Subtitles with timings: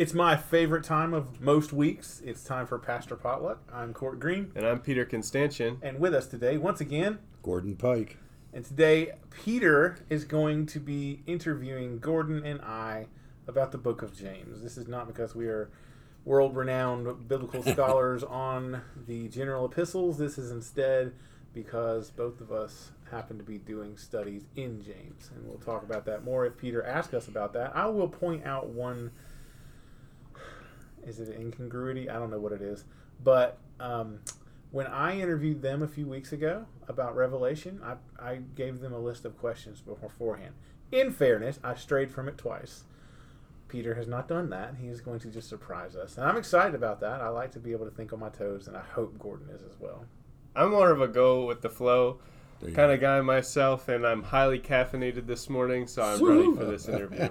[0.00, 2.22] It's my favorite time of most weeks.
[2.24, 3.58] It's time for Pastor Potluck.
[3.70, 5.76] I'm Court Green, And I'm Peter Constantian.
[5.82, 8.16] and with us today, once again, Gordon Pike.
[8.54, 9.12] and today
[9.44, 13.08] Peter is going to be interviewing Gordon and I
[13.46, 14.62] about the book of James.
[14.62, 15.68] This is not because we are
[16.24, 20.16] world renowned biblical scholars on the general epistles.
[20.16, 21.12] This is instead
[21.52, 25.30] because both of us happen to be doing studies in James.
[25.34, 27.76] And we'll talk about that more if Peter asks us about that.
[27.76, 29.10] I will point out one
[31.06, 32.08] is it an incongruity?
[32.08, 32.84] I don't know what it is.
[33.22, 34.20] But um,
[34.70, 38.98] when I interviewed them a few weeks ago about Revelation, I, I gave them a
[38.98, 40.54] list of questions beforehand.
[40.92, 42.84] In fairness, I strayed from it twice.
[43.68, 44.74] Peter has not done that.
[44.80, 46.16] He is going to just surprise us.
[46.16, 47.20] And I'm excited about that.
[47.20, 49.62] I like to be able to think on my toes, and I hope Gordon is
[49.62, 50.06] as well.
[50.56, 52.18] I'm more of a go with the flow
[52.74, 56.88] kind of guy myself, and I'm highly caffeinated this morning, so I'm ready for this
[56.88, 57.28] interview.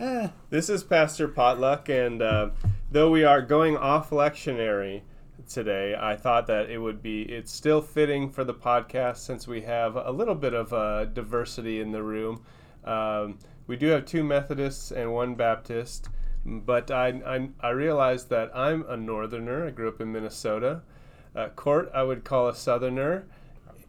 [0.00, 2.50] Ah, This is Pastor Potluck, and uh,
[2.90, 5.02] though we are going off lectionary
[5.48, 9.60] today, I thought that it would be it's still fitting for the podcast since we
[9.62, 12.42] have a little bit of uh, diversity in the room.
[12.84, 16.08] Um, we do have two Methodists and one Baptist,
[16.44, 19.66] but I, I, I realized that I'm a Northerner.
[19.66, 20.82] I grew up in Minnesota.
[21.34, 23.26] Uh, Court, I would call a Southerner,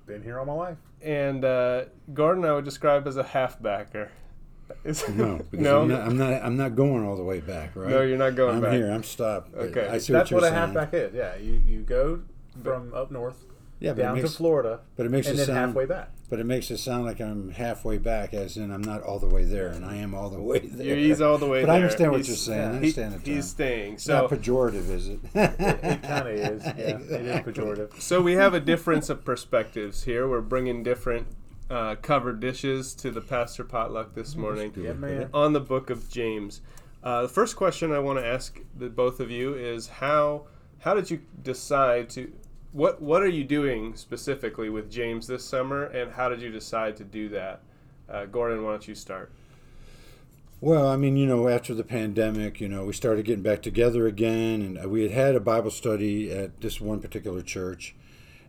[0.08, 0.78] Been here all my life.
[1.02, 4.08] and uh, Gordon, I would describe as a halfbacker.
[4.84, 6.34] Is- no, no, I'm, not, I'm not.
[6.44, 7.90] I'm not going all the way back, right?
[7.90, 8.74] No, you're not going I'm back.
[8.74, 8.90] here.
[8.92, 9.54] I'm stopped.
[9.54, 9.88] Okay.
[9.88, 10.74] I see That's what what, you're a saying.
[10.76, 11.14] halfback is.
[11.14, 12.22] Yeah, you, you go
[12.64, 13.44] from up north
[13.80, 15.58] Yeah, but it down makes, to Florida but it makes and it then sound.
[15.60, 16.10] halfway back.
[16.30, 19.28] But it makes it sound like I'm halfway back, as in I'm not all the
[19.30, 20.96] way there, and I am all the way there.
[20.96, 21.76] He's all the way But there.
[21.76, 22.60] I understand what He's- you're saying.
[22.62, 23.22] yeah, I he- understand it.
[23.26, 23.94] He's staying.
[23.94, 25.20] It's So, not pejorative, is it?
[25.34, 26.66] It kind of is.
[26.66, 28.02] Yeah, it is pejorative.
[28.02, 30.28] so we have a difference of perspectives here.
[30.28, 31.28] We're bringing different
[31.70, 35.30] uh, covered dishes to the pastor potluck this morning Yeah, man.
[35.34, 36.62] on the book of James.
[37.04, 40.48] Uh, the first question I want to ask the both of you is how
[40.80, 42.32] how did you decide to
[42.72, 46.98] what what are you doing specifically with James this summer, and how did you decide
[46.98, 47.62] to do that?
[48.10, 49.32] Uh, Gordon, why don't you start?
[50.60, 54.08] Well, I mean, you know, after the pandemic, you know, we started getting back together
[54.08, 57.96] again, and uh, we had had a Bible study at this one particular church,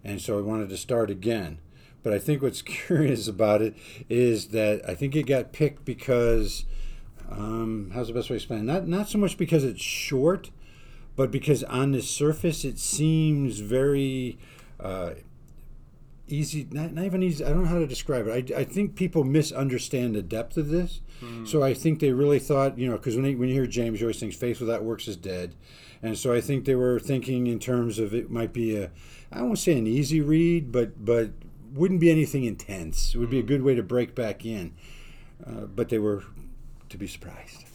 [0.03, 1.59] and so I wanted to start again.
[2.03, 3.77] But I think what's curious about it
[4.09, 6.65] is that I think it got picked because,
[7.31, 8.61] um, how's the best way to explain?
[8.61, 8.73] it?
[8.73, 10.51] Not not so much because it's short,
[11.19, 14.39] but because on the surface it seems very.
[14.81, 15.11] Uh,
[16.31, 18.53] easy not, not even easy i don't know how to describe it.
[18.55, 21.01] I, I think people misunderstand the depth of this.
[21.47, 23.99] So i think they really thought you know because when, you- when you hear james
[24.01, 25.55] you always think faith without works is dead.
[26.03, 28.91] And so i think they were thinking in terms of it might be a
[29.33, 31.31] i won't say an easy read but but
[31.73, 33.15] wouldn't be anything intense.
[33.15, 34.73] It would be a good way to break back in.
[35.47, 36.25] Uh, but they were
[36.91, 37.57] to be surprised.
[37.57, 37.68] thought you were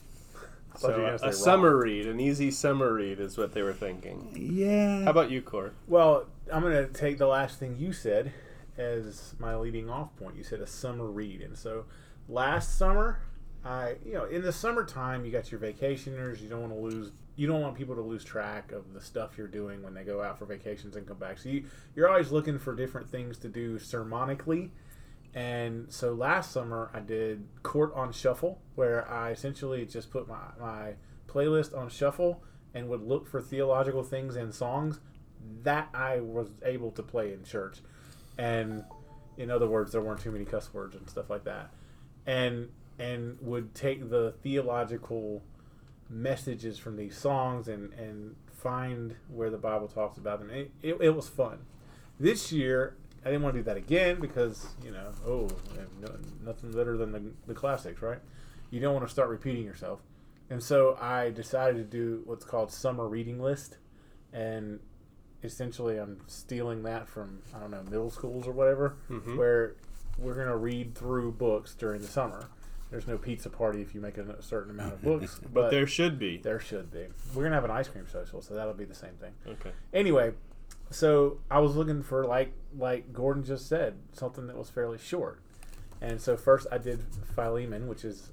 [0.77, 4.29] So gonna a summer read, an easy summer read, is what they were thinking.
[4.35, 5.73] yeah How about you, Court?
[5.87, 8.33] Well, I'm going to take the last thing you said
[8.77, 10.35] as my leading off point.
[10.35, 11.41] You said a summer read.
[11.41, 11.85] And so
[12.27, 13.19] last summer,
[13.63, 16.41] I, you know, in the summertime, you got your vacationers.
[16.41, 19.37] You don't want to lose, you don't want people to lose track of the stuff
[19.37, 21.37] you're doing when they go out for vacations and come back.
[21.37, 24.69] So you, you're always looking for different things to do sermonically.
[25.33, 30.37] And so last summer, I did Court on Shuffle, where I essentially just put my,
[30.59, 30.93] my
[31.27, 34.99] playlist on shuffle and would look for theological things and songs
[35.63, 37.79] that I was able to play in church.
[38.37, 38.83] And
[39.37, 41.71] in other words, there weren't too many cuss words and stuff like that.
[42.25, 45.41] And and would take the theological
[46.09, 50.51] messages from these songs and, and find where the Bible talks about them.
[50.51, 51.59] It, it, it was fun.
[52.19, 52.95] This year,
[53.25, 55.47] I didn't want to do that again because, you know, oh,
[56.01, 58.19] no, nothing better than the, the classics, right?
[58.69, 60.01] You don't want to start repeating yourself.
[60.49, 63.77] And so I decided to do what's called summer reading list.
[64.33, 64.79] And
[65.43, 69.37] essentially, I'm stealing that from, I don't know, middle schools or whatever, Mhm.
[69.37, 69.75] where
[70.17, 72.47] we're going to read through books during the summer.
[72.91, 76.19] There's no pizza party if you make a certain amount of books, But, there should
[76.19, 76.37] be.
[76.37, 77.07] there should be.
[77.33, 79.33] We're gonna have an ice cream social, so that'll be the same thing.
[79.47, 79.71] Okay.
[79.93, 80.33] Anyway,
[80.93, 85.39] so I was looking for like like Gordon just said, something that was fairly short.
[86.01, 87.03] And so first I did
[87.35, 88.31] Philemon, which is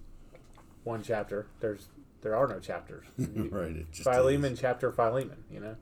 [0.84, 1.46] one chapter.
[1.60, 1.88] There's
[2.22, 3.06] there are no chapters.
[3.18, 4.60] right it just Philemon is.
[4.60, 5.76] chapter Philemon, you know.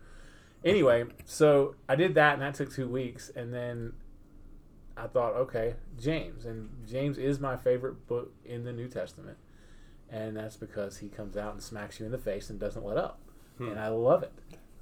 [0.65, 3.93] Anyway, so I did that and that took two weeks and then
[4.97, 6.45] I thought, okay, James.
[6.45, 9.39] And James is my favorite book in the New Testament.
[10.11, 12.97] And that's because he comes out and smacks you in the face and doesn't let
[12.97, 13.21] up.
[13.59, 13.69] Hmm.
[13.69, 14.33] And I love it.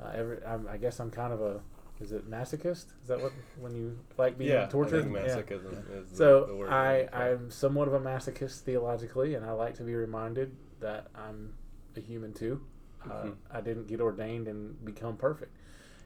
[0.02, 1.60] Uh, every, I'm, I guess I'm kind of a,
[2.00, 2.87] is it masochist?
[3.02, 5.00] Is that what, when you like being yeah, tortured?
[5.00, 5.37] I think Yeah.
[5.37, 6.70] masochism is the, So the word.
[6.70, 7.16] I, I'm looking for.
[7.16, 11.54] I'm somewhat of a masochist theologically, and I like to be reminded that I'm
[11.96, 12.62] a human too.
[13.08, 15.56] Uh, I didn't get ordained and become perfect.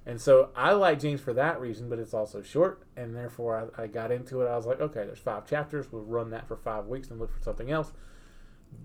[0.06, 3.84] And so I like James for that reason, but it's also short, and therefore I,
[3.84, 4.48] I got into it.
[4.48, 5.90] I was like, okay, there's five chapters.
[5.90, 7.92] We'll run that for five weeks and look for something else.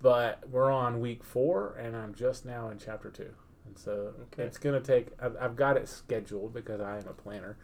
[0.01, 3.33] But we're on week four, and I'm just now in chapter two.
[3.65, 4.43] And so Okay.
[4.43, 7.57] it's going to take, I've, I've got it scheduled because I am a planner.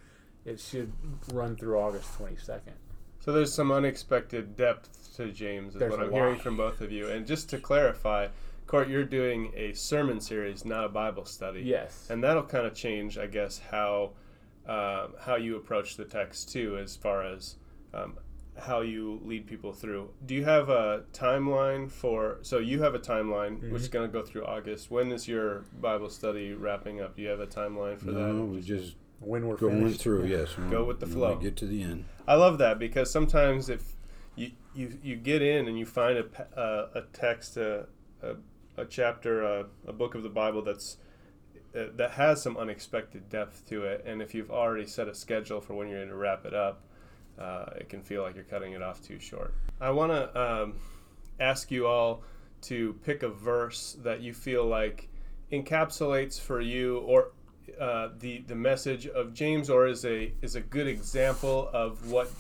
[0.46, 0.92] It should
[1.34, 2.74] run through August 22nd.
[3.20, 6.92] So there's some unexpected depth to James, is There's what I'm hearing from both of
[6.92, 7.08] you.
[7.10, 8.28] And just to clarify,
[8.66, 11.62] Court, you're doing a sermon series, not a Bible study.
[11.62, 12.08] Yes.
[12.10, 14.12] And that'll kind of change, I guess, how
[14.66, 17.56] um, how you approach the text too, as far as
[17.94, 18.18] um,
[18.58, 20.10] how you lead people through.
[20.26, 22.38] Do you have a timeline for?
[22.42, 23.92] So you have a timeline which is Mhm.
[23.94, 24.92] going to go through August.
[24.92, 27.16] When is your Bible study wrapping up?
[27.16, 28.44] Do you have a timeline for no, that?
[28.46, 30.02] we just when we're going finished.
[30.02, 30.26] through.
[30.26, 31.36] Yes, Go with the flow.
[31.38, 32.06] Get to the end.
[32.28, 33.96] I love that because sometimes if
[34.36, 37.88] you you, you get in and you find a pa- uh, a text a,
[38.22, 38.36] a,
[38.78, 40.98] a chapter a, a book of the Bible that's
[41.76, 45.60] uh, that has some unexpected depth to it and if you've already set a schedule
[45.62, 46.86] for when you're going to wrap it up
[47.40, 49.54] uh, it can feel like you're cutting it off too short.
[49.80, 50.74] I want to um,
[51.40, 52.24] ask you all
[52.64, 55.10] to pick a verse that you feel like
[55.52, 57.32] encapsulates for you or
[57.80, 62.32] uh, the the message of James or is a is a good example of what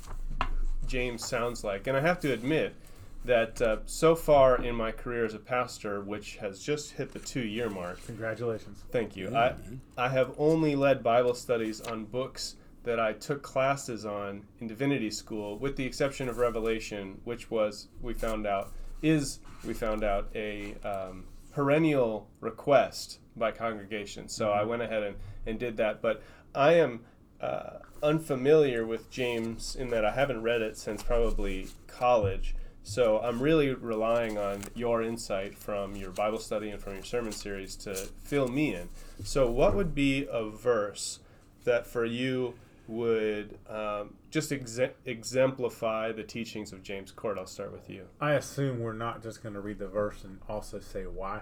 [0.87, 1.87] James sounds like.
[1.87, 2.75] And I have to admit
[3.23, 7.19] that uh, so far in my career as a pastor, which has just hit the
[7.19, 8.83] two year mark, Congratulations.
[8.91, 9.29] thank you.
[9.31, 9.55] Yeah,
[9.97, 10.05] I.
[10.05, 15.11] I have only led Bible studies on books that I took classes on in divinity
[15.11, 20.29] school, with the exception of Revelation, which was we found out is we found out
[20.35, 24.33] a um, perennial request by congregations.
[24.33, 26.21] So I went ahead and, and did that, but
[26.53, 27.01] I am
[27.39, 32.55] uh, unfamiliar with James in that I haven't read it since probably college.
[32.83, 37.31] So I'm really relying on your insight from your Bible study and from your sermon
[37.31, 38.89] series to fill me in.
[39.23, 41.19] So, what would be a verse
[41.63, 42.55] that for you
[42.91, 47.37] would um, just exe- exemplify the teachings of James Court?
[47.37, 48.07] I'll start with you.
[48.19, 51.41] I assume we're not just going to read the verse and also say why.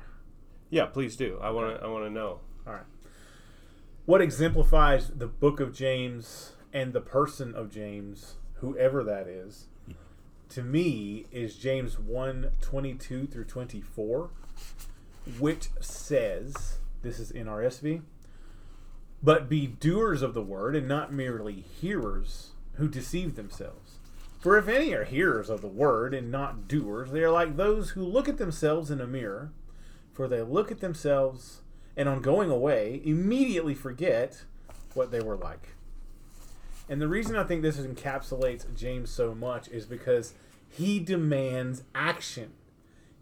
[0.69, 1.39] Yeah, please do.
[1.41, 1.83] I want to.
[1.83, 2.39] I want to know.
[2.67, 2.85] All right.
[4.05, 9.67] What exemplifies the book of James and the person of James, whoever that is,
[10.49, 14.29] to me is James 1 22 through 24,
[15.39, 18.01] which says, this is in RSV,
[19.21, 23.99] but be doers of the word and not merely hearers who deceive themselves.
[24.39, 27.91] For if any are hearers of the word and not doers, they are like those
[27.91, 29.51] who look at themselves in a mirror.
[30.13, 31.61] For they look at themselves
[31.97, 34.45] and on going away immediately forget
[34.93, 35.75] what they were like.
[36.87, 40.33] And the reason I think this encapsulates James so much is because
[40.69, 42.53] he demands action.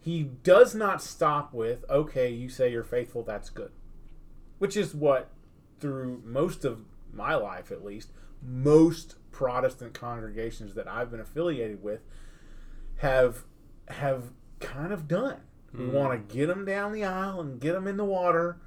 [0.00, 3.72] He does not stop with, okay, you say you're faithful, that's good.
[4.58, 5.28] Which is what,
[5.80, 8.10] through most of my life at least,
[8.42, 12.00] most Protestant congregations that I've been affiliated with
[12.96, 13.44] have
[13.88, 15.40] have kind of done.
[15.72, 15.92] We Mhm.
[15.92, 18.58] want to get them down the aisle and get them in the water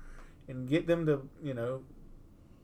[0.48, 1.84] and get them to, you know,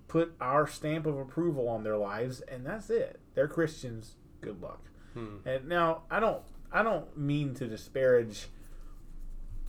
[0.07, 3.19] put our stamp of approval on their lives and that's it.
[3.35, 4.15] They're Christians.
[4.41, 4.81] Good luck.
[5.13, 5.37] Hmm.
[5.45, 8.49] And now I don't I don't mean to disparage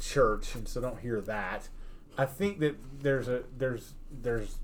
[0.01, 1.69] church and so don't hear that.
[2.17, 4.59] I think that there's a there's there's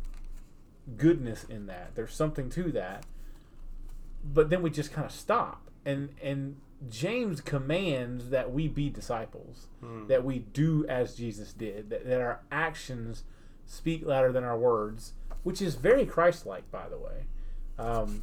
[0.97, 1.95] goodness in that.
[1.95, 3.05] There's something to that.
[4.25, 5.71] But then we just kind of stop.
[5.85, 6.57] And and
[6.89, 10.07] James commands that we be disciples, Hmm.
[10.09, 13.25] that we do as Jesus did, that, that our actions
[13.67, 15.13] speak louder than our words,
[15.43, 17.25] which is very Christ-like, by the way.
[17.79, 18.23] Um,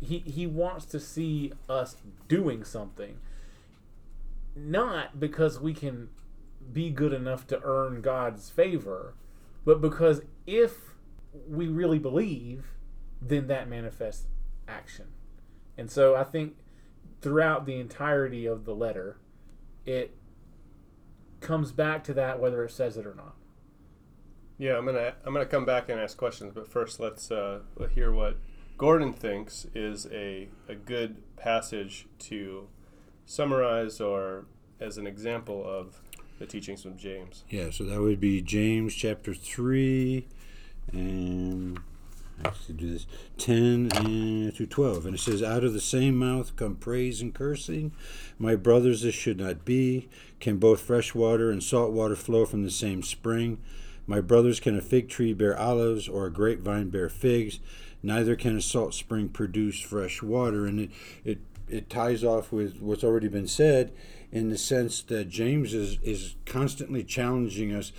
[0.00, 1.96] he he wants to see us
[2.28, 3.18] doing something,
[4.54, 6.08] not because we can
[6.72, 9.14] be good enough to earn God's favor,
[9.64, 10.94] but because if
[11.48, 12.66] we really believe,
[13.20, 14.26] then that manifests
[14.68, 15.06] action.
[15.76, 16.56] And so I think
[17.20, 19.18] throughout the entirety of the letter,
[19.84, 20.16] it
[21.40, 23.34] comes back to that whether it says it or not.
[24.58, 27.60] Yeah, I'm gonna I'm gonna come back and ask questions, but first let's uh,
[27.94, 28.38] hear what
[28.78, 32.68] Gordon thinks is a a good passage to
[33.26, 34.46] summarize or
[34.80, 36.00] as an example of
[36.38, 37.44] the teachings of James.
[37.48, 40.26] Yeah, so that would be James chapter 3
[40.92, 41.80] and
[42.44, 43.06] I to do this
[43.38, 45.06] 10 uh, and to 12.
[45.06, 47.92] And it says, Out of the same mouth come praise and cursing.
[48.38, 50.08] My brothers, this should not be.
[50.40, 53.58] Can both fresh water and salt water flow from the same spring?
[54.06, 57.58] My brothers, can a fig tree bear olives or a grapevine bear figs?
[58.02, 60.66] Neither can a salt spring produce fresh water.
[60.66, 60.90] And it,
[61.24, 61.38] it
[61.68, 63.92] it ties off with what's already been said
[64.36, 67.92] in the sense that James is, is constantly challenging us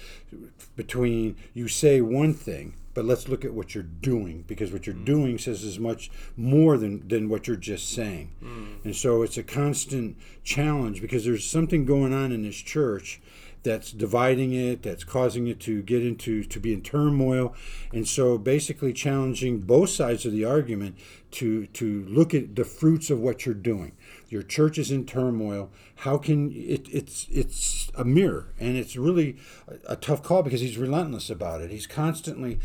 [0.75, 4.96] between you say one thing, but let's look at what you're doing because what you're
[4.96, 5.06] mm.
[5.06, 8.32] doing says as much more than, than what you're just saying.
[8.44, 8.86] Mm.
[8.86, 13.20] And so it's a constant challenge because there's something going on in this church
[13.63, 17.53] that's dividing it, that's causing it to get into to be in turmoil,
[17.91, 20.98] and so basically challenging both sides of the argument
[21.32, 23.91] to to look at the fruits of what you're doing.
[24.29, 25.72] Your church is in turmoil.
[25.98, 26.88] How can it?
[26.91, 31.62] It's it's a mirror, and it's really a, a tough call because he's relentless about
[31.62, 31.72] it.
[31.72, 32.60] He's constantly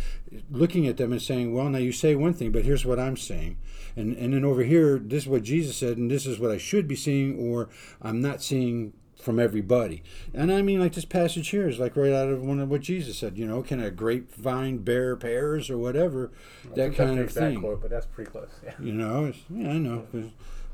[0.51, 3.17] looking at them and saying, "Well, now you say one thing, but here's what I'm
[3.17, 3.57] saying."
[3.95, 6.59] And, and then over here, this is what Jesus said, and this is what I
[6.59, 7.69] should be seeing, or
[8.01, 10.03] I'm not seeing from everybody.
[10.35, 12.81] And I mean, like this passage here is like right out of one of what
[12.81, 13.39] Jesus said.
[13.39, 16.33] You know, can a grapevine bear pears or whatever?
[16.75, 17.61] That kind of thing.
[17.61, 18.51] Quote, but that's pretty close.
[18.65, 18.75] Yeah.
[18.81, 20.07] You know, yeah, I know,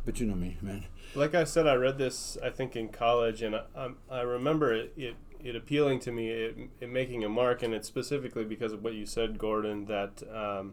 [0.08, 0.86] but you know me, man.
[1.14, 4.94] Like I said, I read this I think in college, and I, I remember it,
[4.96, 8.82] it, it appealing to me, it, it, making a mark, and it's specifically because of
[8.82, 10.72] what you said, Gordon, that um,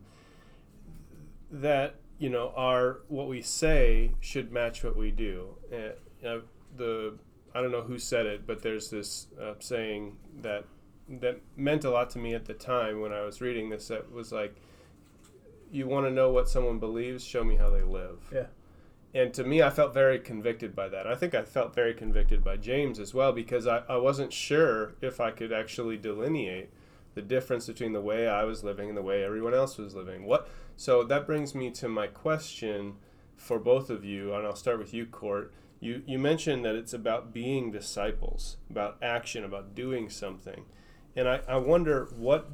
[1.51, 5.57] that you know our what we say should match what we do.
[5.69, 6.37] Uh,
[6.77, 7.17] the
[7.53, 10.63] I don't know who said it, but there's this uh, saying that
[11.09, 13.89] that meant a lot to me at the time when I was reading this.
[13.89, 14.55] That was like,
[15.73, 18.19] you want to know what someone believes, show me how they live.
[18.33, 18.45] Yeah.
[19.15, 21.07] And to me, I felt very convicted by that.
[21.07, 24.93] I think I felt very convicted by James as well because I, I wasn't sure
[25.01, 26.69] if I could actually delineate
[27.15, 30.25] the difference between the way I was living and the way everyone else was living.
[30.25, 30.47] What?
[30.75, 32.95] So that brings me to my question
[33.37, 36.93] for both of you, and I'll start with you, Court you you mentioned that it's
[36.93, 40.65] about being disciples, about action, about doing something,
[41.15, 42.49] and I, I wonder what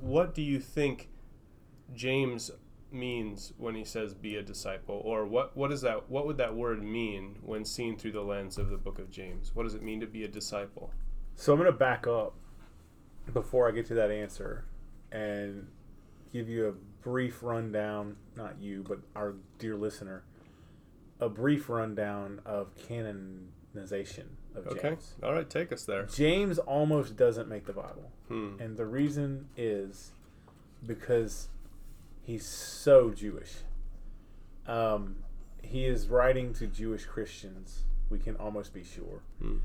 [0.00, 1.08] what do you think
[1.94, 2.50] James
[2.92, 6.54] means when he says be a disciple or what what is that what would that
[6.54, 9.82] word mean when seen through the lens of the book of James what does it
[9.82, 10.90] mean to be a disciple
[11.34, 12.34] so I'm going to back up
[13.32, 14.64] before I get to that answer
[15.10, 15.68] and
[16.32, 16.72] give you a
[17.02, 20.24] brief rundown not you but our dear listener
[21.20, 24.24] a brief rundown of canonization
[24.56, 25.14] of James.
[25.22, 25.26] Okay.
[25.26, 26.04] All right, take us there.
[26.06, 28.10] James almost doesn't make the Bible.
[28.28, 28.56] Hmm.
[28.58, 30.12] And the reason is
[30.84, 31.48] because
[32.22, 33.52] he's so Jewish.
[34.66, 35.16] Um,
[35.62, 39.22] he is writing to Jewish Christians, we can almost be sure.
[39.40, 39.58] Hmm.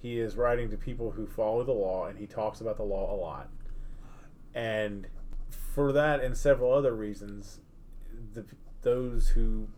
[0.00, 3.12] He is writing to people who follow the law, and he talks about the law
[3.12, 3.48] a lot.
[4.54, 5.08] And
[5.50, 7.60] for that and several other reasons,
[8.34, 8.44] the,
[8.82, 9.68] those who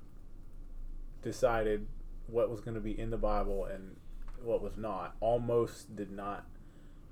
[1.22, 1.86] decided
[2.26, 3.96] what was going to be in the Bible and
[4.42, 6.46] what was not almost did not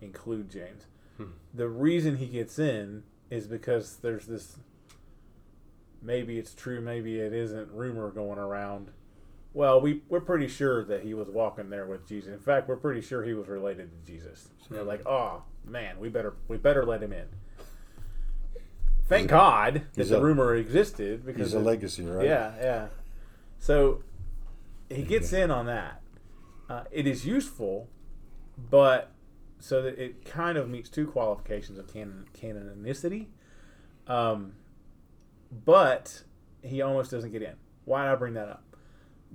[0.01, 0.87] include James.
[1.17, 1.25] Hmm.
[1.53, 4.59] The reason he gets in is because there's this
[6.03, 8.91] maybe it's true, maybe it isn't rumor going around.
[9.55, 12.33] Well, we we're pretty sure that he was walking there with Jesus.
[12.33, 14.49] In fact, we're pretty sure he was related to Jesus.
[14.61, 17.27] So they're like, "Oh man, we better we better let him in."
[19.09, 22.27] Thank God that the a, rumor existed because he's a legacy, right?
[22.27, 22.87] Yeah, yeah.
[23.59, 24.03] So
[24.91, 26.03] he gets in on that.
[26.69, 27.89] Uh, it is useful,
[28.71, 29.11] but
[29.59, 33.27] so that it kind of meets two qualifications of canon canonicity.
[34.07, 34.53] Um,
[35.51, 36.23] but
[36.63, 37.55] he almost doesn't get in.
[37.85, 38.65] Why did I bring that up?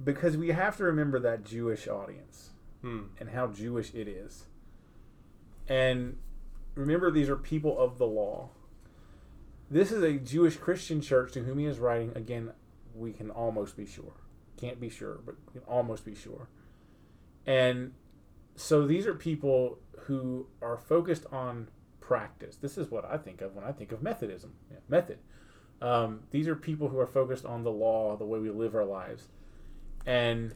[0.04, 2.52] Because we have to remember that Jewish audience
[2.82, 3.04] hmm.
[3.20, 4.46] and how Jewish it is.
[5.68, 6.18] And
[6.76, 8.50] remember, these are people of the law.
[9.70, 12.12] This is a Jewish Christian church to whom he is writing.
[12.16, 12.52] Again,
[12.94, 14.14] we can almost be sure.
[14.58, 16.48] Can't be sure, but can almost be sure.
[17.46, 17.94] And
[18.56, 22.58] so these are people who are focused on practice.
[22.58, 24.54] This is what I think of when I think of Methodism.
[24.70, 25.20] Yeah, method.
[25.84, 28.86] Um, these are people who are focused on the law, the way we live our
[28.86, 29.28] lives.
[30.06, 30.56] And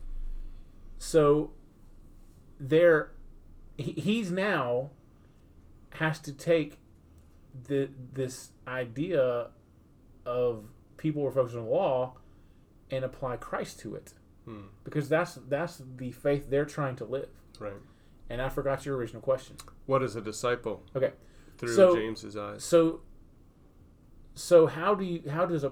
[0.98, 1.52] so
[2.60, 3.12] there
[3.78, 4.92] he, he's now
[5.92, 6.80] has to take
[7.68, 9.48] the this idea
[10.26, 10.66] of
[10.96, 12.14] people who are focused on the law
[12.90, 14.14] and apply Christ to it.
[14.46, 14.68] Hmm.
[14.86, 17.30] Because that's that's the faith they're trying to live.
[17.60, 17.74] Right.
[18.30, 19.58] And I forgot your original question.
[19.86, 20.84] What is a disciple?
[20.96, 21.12] Okay.
[21.58, 22.64] Through so, James's eyes.
[22.64, 23.02] So
[24.38, 25.72] so how do you how does a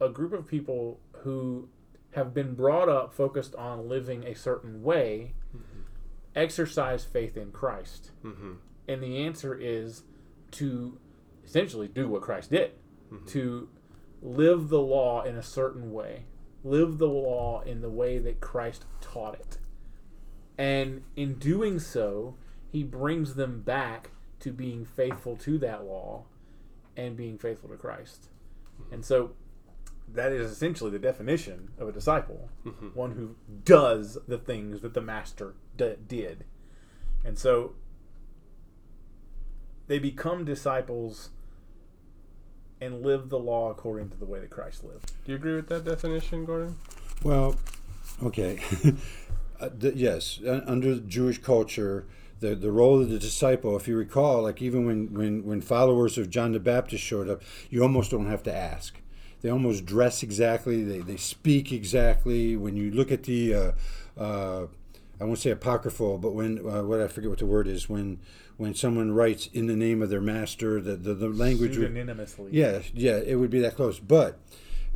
[0.00, 1.68] a group of people who
[2.12, 5.80] have been brought up focused on living a certain way mm-hmm.
[6.36, 8.12] exercise faith in Christ?
[8.24, 8.54] Mm-hmm.
[8.86, 10.02] And the answer is
[10.52, 10.98] to
[11.44, 12.72] essentially do what Christ did.
[13.12, 13.26] Mm-hmm.
[13.26, 13.68] To
[14.22, 16.24] live the law in a certain way,
[16.64, 19.58] live the law in the way that Christ taught it.
[20.56, 22.36] And in doing so,
[22.70, 26.24] he brings them back to being faithful to that law
[26.98, 28.28] and being faithful to Christ.
[28.90, 29.30] And so
[30.12, 32.94] that is essentially the definition of a disciple Mhm.
[32.94, 36.44] one who does the things that the master d- did.
[37.24, 37.74] And so
[39.86, 41.30] they become disciples
[42.80, 45.12] and live the law according to the way that Christ lived.
[45.24, 46.76] Do you agree with that definition, Gordon?
[47.22, 47.56] Well,
[48.22, 48.60] okay.
[49.60, 52.06] uh, the, yes, uh, under Jewish culture,
[52.40, 56.18] the, the role of the disciple, if you recall, like even when, when, when followers
[56.18, 59.00] of John the Baptist showed up, you almost don't have to ask.
[59.40, 62.56] They almost dress exactly, they, they speak exactly.
[62.56, 63.72] When you look at the, uh,
[64.16, 64.66] uh,
[65.20, 68.18] I won't say apocryphal, but when, uh, what I forget what the word is, when
[68.56, 72.48] when someone writes in the name of their master, the, the, the language would, Pseudonymously.
[72.50, 74.00] yeah, yeah, it would be that close.
[74.00, 74.36] But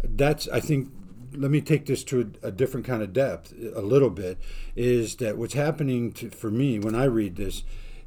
[0.02, 0.90] that's, I think,
[1.34, 4.38] let me take this to a, a different kind of depth, a little bit.
[4.76, 7.62] Is that what's happening to, for me when I read this?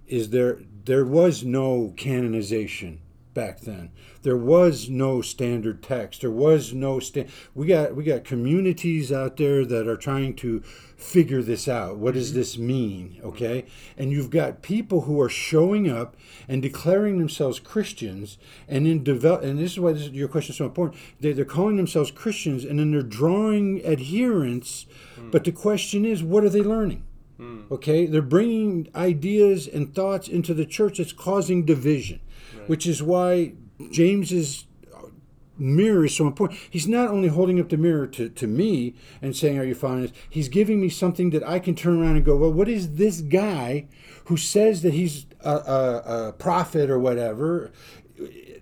[0.07, 2.99] Is there there was no canonization
[3.35, 3.91] back then.
[4.23, 6.21] There was no standard text.
[6.21, 7.29] There was no stand.
[7.53, 10.61] We got we got communities out there that are trying to
[10.97, 11.97] figure this out.
[11.97, 12.39] What does mm-hmm.
[12.39, 13.21] this mean?
[13.23, 13.65] Okay,
[13.95, 16.15] and you've got people who are showing up
[16.47, 19.43] and declaring themselves Christians, and in develop.
[19.43, 20.99] And this is why this, your question is so important.
[21.19, 24.87] They, they're calling themselves Christians, and then they're drawing adherents.
[25.19, 25.29] Mm.
[25.29, 27.03] But the question is, what are they learning?
[27.39, 27.69] Mm.
[27.69, 32.21] Okay, they're bringing ideas and thoughts into the church that's causing division,
[32.67, 33.53] which is why
[33.91, 34.65] James's
[35.57, 36.59] mirror is so important.
[36.69, 40.03] He's not only holding up the mirror to, to me and saying, Are you following
[40.03, 40.13] this?
[40.29, 43.21] He's giving me something that I can turn around and go, Well, what is this
[43.21, 43.87] guy
[44.25, 47.71] who says that he's a, a, a prophet or whatever?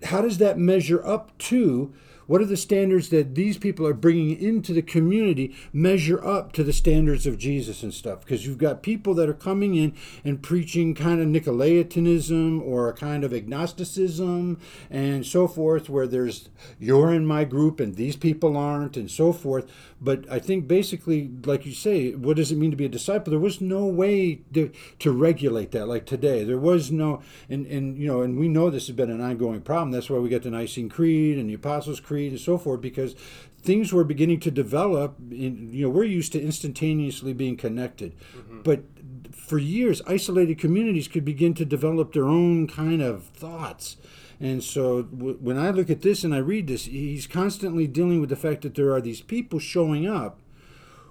[0.04, 1.92] How does that measure up to?
[2.26, 6.64] What are the standards that these people are bringing into the community measure up to
[6.64, 8.20] the standards of Jesus and stuff?
[8.20, 12.94] Because you've got people that are coming in and preaching kind of Nicolaitanism or a
[12.94, 14.58] kind of agnosticism
[14.90, 19.32] and so forth, where there's you're in my group and these people aren't and so
[19.32, 19.70] forth.
[20.00, 23.30] But I think basically, like you say, what does it mean to be a disciple?
[23.30, 26.44] There was no way to, to regulate that like today.
[26.44, 29.62] There was no, and, and you know, and we know this has been an ongoing
[29.62, 29.92] problem.
[29.92, 33.14] That's why we got the Nicene Creed and the Apostles' Creed and so forth, because
[33.60, 35.16] things were beginning to develop.
[35.30, 38.62] In, you know, we're used to instantaneously being connected, mm-hmm.
[38.62, 38.84] but
[39.32, 43.96] for years, isolated communities could begin to develop their own kind of thoughts.
[44.40, 48.20] And so w- when I look at this and I read this, he's constantly dealing
[48.20, 50.40] with the fact that there are these people showing up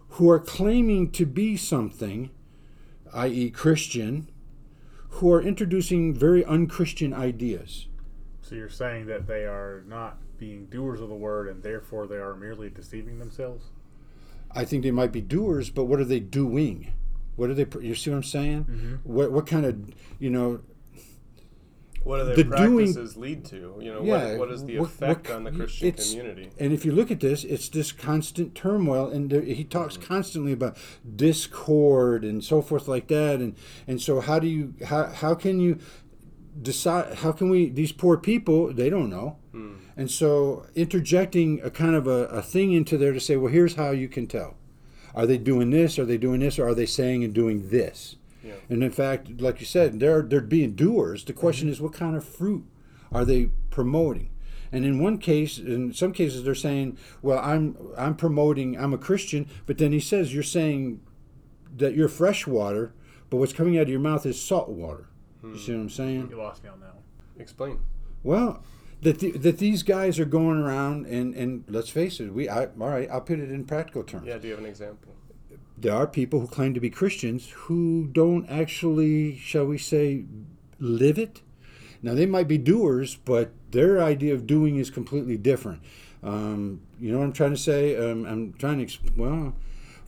[0.09, 2.29] who are claiming to be something,
[3.13, 4.29] i.e., Christian,
[5.09, 7.87] who are introducing very unchristian ideas.
[8.41, 12.17] So you're saying that they are not being doers of the word and therefore they
[12.17, 13.65] are merely deceiving themselves?
[14.51, 16.93] I think they might be doers, but what are they doing?
[17.35, 17.65] What are they?
[17.81, 18.65] You see what I'm saying?
[18.65, 18.95] Mm-hmm.
[19.03, 20.61] What what kind of you know?
[22.03, 23.79] What do their The doing- practices lead to?
[23.79, 26.49] You know, Yeah, what, what is the what- effect what- on the Christian it's- community?
[26.59, 30.03] And if you look at this, it's this constant turmoil, and there, he talks mm-hmm.
[30.13, 30.77] constantly about
[31.15, 33.39] discord and so forth like that.
[33.39, 33.55] And
[33.87, 35.79] and so how do you how how can you
[36.61, 37.15] decide?
[37.15, 37.69] How can we?
[37.69, 39.37] These poor people, they don't know.
[39.51, 39.75] Hmm.
[39.95, 43.75] And so interjecting a kind of a, a thing into there to say, well, here's
[43.75, 44.55] how you can tell.
[45.15, 45.99] Are they doing this?
[45.99, 46.57] Are they doing this?
[46.57, 48.15] Or are they saying and doing this?
[48.43, 48.53] Yeah.
[48.69, 51.23] And in fact, like you said, they're they're being doers.
[51.23, 51.73] The question mm-hmm.
[51.73, 52.65] is, what kind of fruit
[53.11, 54.29] are they promoting?
[54.71, 58.77] And in one case, in some cases, they're saying, "Well, I'm I'm promoting.
[58.77, 60.99] I'm a Christian," but then he says, "You're saying
[61.77, 62.93] that you're fresh water,
[63.29, 65.07] but what's coming out of your mouth is salt water."
[65.43, 65.57] You hmm.
[65.57, 66.27] see what I'm saying?
[66.29, 67.03] You lost me on that one.
[67.37, 67.79] Explain.
[68.23, 68.63] Well,
[69.03, 72.65] that the, that these guys are going around and and let's face it, we I,
[72.65, 73.09] all right.
[73.11, 74.27] I'll put it in practical terms.
[74.27, 75.13] Yeah, do you have an example?
[75.83, 80.23] there are people who claim to be Christians who don't actually, shall we say,
[80.79, 81.41] live it.
[82.01, 85.81] Now they might be doers, but their idea of doing is completely different.
[86.23, 87.97] Um, you know what I'm trying to say?
[87.97, 89.55] Um, I'm trying to, well,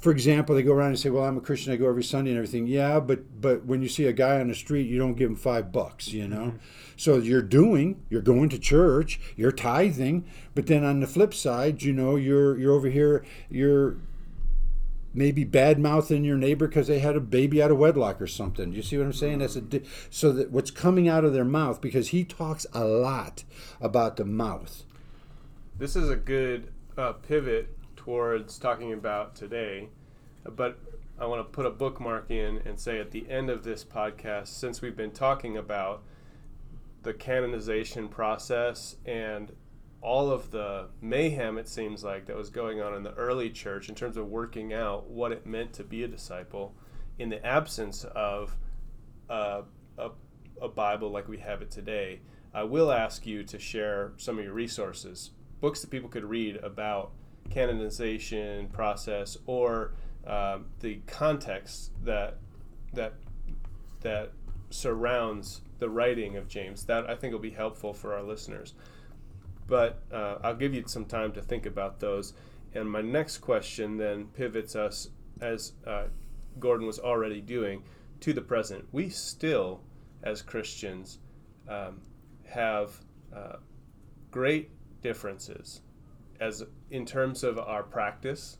[0.06, 1.74] for example, they go around and say, "Well, I'm a Christian.
[1.74, 4.50] I go every Sunday and everything." Yeah, but but when you see a guy on
[4.50, 6.10] the street, you don't give him five bucks.
[6.10, 6.54] You know,
[6.96, 11.82] so you're doing, you're going to church, you're tithing, but then on the flip side,
[11.82, 13.98] you know, you're you're over here, you're
[15.12, 18.74] maybe bad mouthing your neighbor because they had a baby out of wedlock or something.
[18.74, 19.40] You see what I'm saying?
[19.40, 22.86] That's a di- so that what's coming out of their mouth because he talks a
[22.86, 23.44] lot
[23.82, 24.84] about the mouth.
[25.80, 29.90] This is a good uh, pivot towards talking about today,
[30.48, 30.78] but
[31.18, 34.50] I want to put a bookmark in and say at the end of this podcast,
[34.50, 36.04] since we've been talking about
[37.02, 39.52] the canonization process and
[40.02, 43.90] all of the mayhem it seems like that was going on in the early church
[43.90, 46.76] in terms of working out what it meant to be a disciple
[47.18, 48.56] in the absence of
[49.32, 49.62] uh,
[49.98, 50.12] a,
[50.62, 52.20] a Bible like we have it today,
[52.54, 56.58] I will ask you to share some of your resources, books that people could read
[56.58, 57.12] about
[57.50, 59.94] canonization process or
[60.28, 62.38] um, the context that
[62.94, 63.14] that
[64.02, 64.32] that
[64.70, 66.86] surrounds the writing of James.
[66.86, 68.74] That I think will be helpful for our listeners.
[69.68, 72.34] But uh, I'll give you some time to think about those.
[72.74, 75.10] And my next question then pivots us,
[75.42, 76.06] as uh,
[76.60, 77.84] Gordon was already doing,
[78.20, 78.86] to the present.
[78.92, 79.82] We still,
[80.24, 81.20] as Christians,
[81.68, 82.02] um,
[82.46, 82.92] have
[83.36, 83.58] uh,
[84.30, 84.70] great
[85.02, 85.82] differences
[86.40, 88.58] as in terms of our practice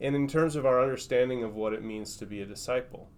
[0.00, 3.08] and in terms of our understanding of what it means to be a disciple.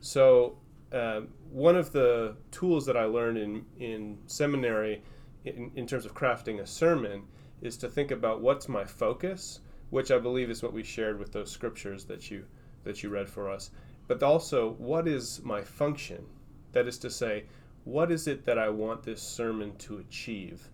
[0.00, 0.58] So,
[0.92, 5.02] uh, one of the tools that I learned in, in seminary
[5.44, 7.24] in, in terms of crafting a sermon
[7.60, 11.32] is to think about what's my focus, which I believe is what we shared with
[11.32, 12.44] those scriptures that you
[12.84, 13.70] that you read for us.
[14.06, 16.26] But also, what is my function?
[16.72, 17.44] That is to say,
[17.84, 20.68] what is it that I want this sermon to achieve?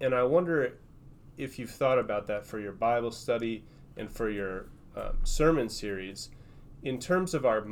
[0.00, 0.78] And I wonder
[1.38, 3.64] if you've thought about that for your Bible study
[3.96, 6.30] and for your um, sermon series
[6.82, 7.66] in terms of our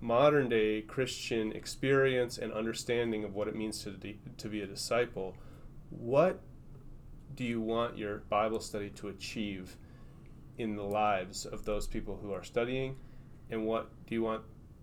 [0.00, 4.66] modern day Christian experience and understanding of what it means to, de- to be a
[4.66, 5.36] disciple,
[5.90, 6.40] what
[7.34, 9.76] do you want your Bible study to achieve
[10.58, 12.96] in the lives of those people who are studying?
[13.50, 14.42] And what do you want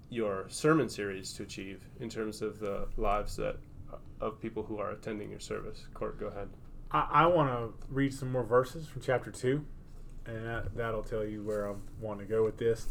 [0.10, 3.58] your sermon series to achieve in terms of the lives that
[4.20, 5.88] of people who are attending your service?
[5.94, 6.50] Court, go ahead.
[6.92, 9.66] I, I want to read some more verses from chapter 2,
[10.26, 12.88] and that, that'll tell you where I want to go with this.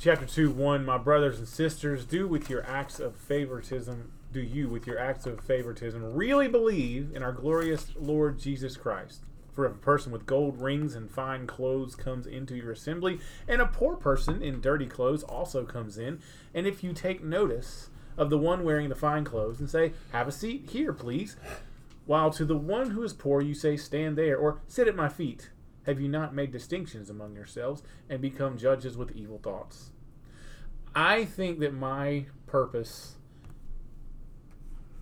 [0.00, 4.68] Chapter 2, 1 My brothers and sisters, do with your acts of favoritism, do you
[4.68, 9.22] with your acts of favoritism really believe in our glorious Lord Jesus Christ?
[9.54, 13.62] For if a person with gold rings and fine clothes comes into your assembly, and
[13.62, 16.20] a poor person in dirty clothes also comes in,
[16.52, 20.28] and if you take notice of the one wearing the fine clothes and say, Have
[20.28, 21.36] a seat here, please,
[22.06, 25.08] while to the one who is poor you say, Stand there, or sit at my
[25.08, 25.50] feet,
[25.86, 29.90] have you not made distinctions among yourselves and become judges with evil thoughts?
[30.94, 33.16] I think that my purpose,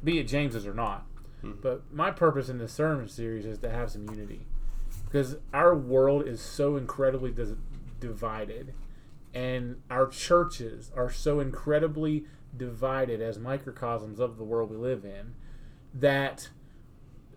[0.03, 1.07] be it James's or not,
[1.43, 1.53] Hmm.
[1.61, 4.47] but my purpose in this sermon series is to have some unity.
[5.05, 7.55] Because our world is so incredibly dis-
[8.01, 8.73] divided,
[9.35, 15.35] and our churches are so incredibly divided as microcosms of the world we live in
[15.95, 16.51] that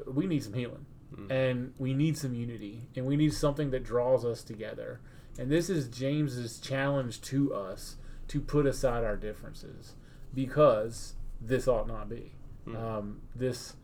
[0.06, 0.86] we need some healing.
[1.30, 2.90] And we need some unity.
[2.96, 5.00] And we need something that draws us together.
[5.40, 9.96] And this is james's challenge to us to put aside our differences.
[10.34, 12.34] Because this ought not be.
[12.76, 13.76] Um, this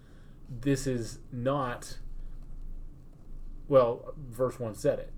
[0.50, 2.00] this is not
[3.67, 5.13] well verse 1 said it.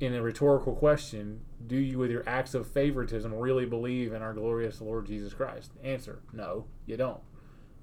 [0.00, 4.32] In a rhetorical question do you with your acts of favoritism really believe in our
[4.32, 5.72] glorious lord jesus christ?
[5.82, 7.20] Answer no you don't.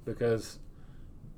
[0.05, 0.59] Because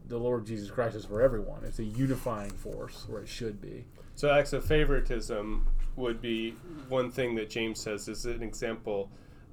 [0.08, 3.86] the lord jesus christ is for everyone it's a unifying force where it should be
[4.16, 6.52] So, acts of favoritism would be
[6.89, 9.10] one thing that James says is an example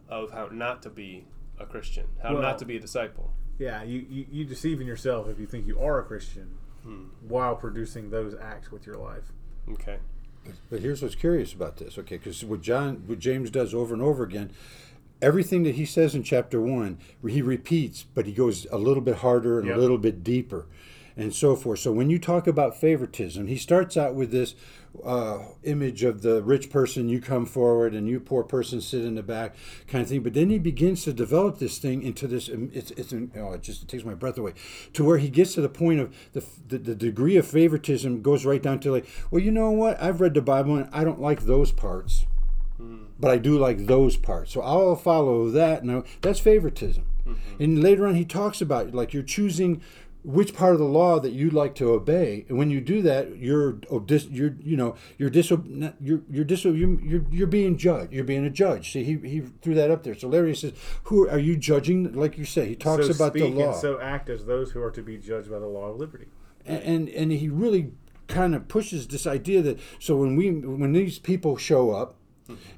[0.08, 1.26] of how not to be
[1.58, 3.32] a Christian, how Well- not to be a disciple.
[3.58, 7.04] yeah you, you, you deceiving yourself if you think you are a christian hmm.
[7.28, 9.32] while producing those acts with your life
[9.72, 9.98] Okay.
[10.70, 12.16] But here's what's curious about this, okay?
[12.16, 14.50] Because what John, what James does over and over again,
[15.22, 19.16] everything that he says in chapter one, he repeats, but he goes a little bit
[19.16, 19.76] harder and Yep.
[19.76, 20.66] a little bit deeper,
[21.16, 21.80] and so forth.
[21.80, 24.54] So when you talk about favoritism, he starts out with this
[25.04, 29.14] uh, image of the rich person, you come forward, and you poor person sit in
[29.14, 29.54] the back,
[29.86, 30.20] kind of thing.
[30.22, 32.48] But then he begins to develop this thing into this.
[32.48, 34.54] um, It's it's an, oh, it just takes my breath away,
[34.94, 38.44] to where he gets to the point of the, the the degree of favoritism goes
[38.44, 40.00] right down to like, well, you know what?
[40.02, 42.26] I've read the Bible and I don't like those parts
[43.20, 44.52] but I do like those parts.
[44.52, 45.84] So I'll follow that.
[45.84, 47.06] Now that's favoritism.
[47.26, 47.62] Mm-hmm.
[47.62, 49.82] And later on, he talks about like you're choosing
[50.22, 53.38] which part of the law that you like to obey, and when you do that,
[53.38, 57.78] you're oh, dis, you're you know you're diso, you're you're, diso, you're you're you're being
[57.78, 58.12] judged.
[58.12, 58.92] You're being a judge.
[58.92, 60.14] See, he he threw that up there.
[60.14, 60.72] So Larry says,
[61.04, 63.98] "Who are you judging?" Like you say, he talks so about the law and so
[64.00, 66.26] act as those who are to be judged by the law of liberty
[66.66, 67.92] and and, and he really
[68.26, 72.16] kind of pushes this idea that so when we when these people show up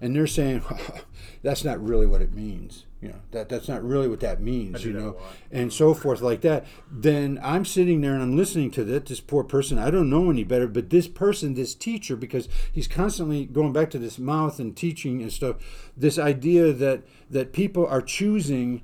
[0.00, 0.62] and they're saying
[1.42, 4.85] that's not really what it means you know that that's not really what that means
[4.85, 5.16] you that know?
[5.50, 6.64] and so forth like that.
[6.90, 9.76] Then i'm sitting there and i'm listening to that this poor person.
[9.76, 13.90] I don't know any better but this person this teacher because he's constantly going back
[13.90, 15.56] to this mouth and teaching and stuff
[15.96, 18.82] this idea that that people are choosing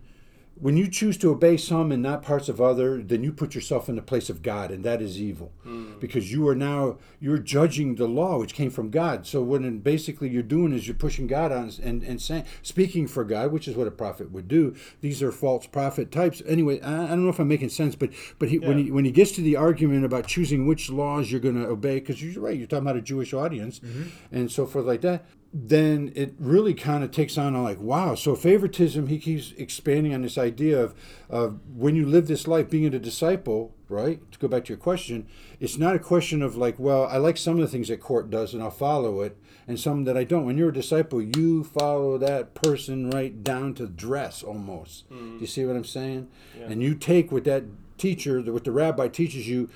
[0.61, 3.89] when you choose to obey some and not parts of other, then you put yourself
[3.89, 5.99] in the place of God, and that is evil, hmm.
[6.01, 9.27] because you are now you're judging the law which came from God.
[9.27, 13.25] So when basically you're doing is you're pushing God on and and saying speaking for
[13.25, 14.75] God, which is what a prophet would do.
[15.01, 16.43] These are false prophet types.
[16.47, 19.05] Anyway, I, I don't know if I'm making sense, but but he, when he when
[19.05, 22.43] he gets to the argument about choosing which laws you're going to obey, because you're
[22.43, 24.09] right, you're talking about a Jewish audience, mm-hmm.
[24.33, 28.15] and so forth like that then it really kind of takes on a like wow
[28.15, 30.95] so favoritism he keeps expanding on this idea of
[31.31, 34.79] of when you live this life being a disciple right to go back to your
[34.79, 35.27] question
[35.59, 38.29] it's not a question of like well i like some of the things that court
[38.29, 40.47] does and i'll follow it and some that i don't.
[40.47, 45.09] When you're a disciple you follow that person right down to dress almost.
[45.11, 45.37] Mm-hmm.
[45.37, 46.29] Do you see what i'm saying?
[46.59, 47.65] And you take what that
[47.99, 49.69] teacher what the rabbi teaches you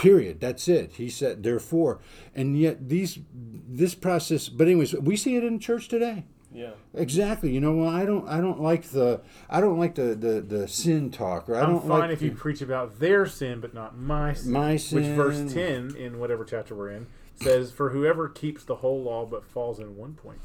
[0.00, 1.98] period that's it he said therefore
[2.34, 6.70] and yet these this process but anyways we see it in church today Yeah.
[6.94, 10.40] exactly you know well i don't i don't like the i don't like the the,
[10.40, 13.60] the sin talk or i I'm don't fine like if you preach about their sin,
[13.60, 14.52] but not my sin.
[14.52, 19.02] My Which verse 10 in whatever chapter we're in says, For whoever keeps the whole
[19.02, 20.40] law but falls in one point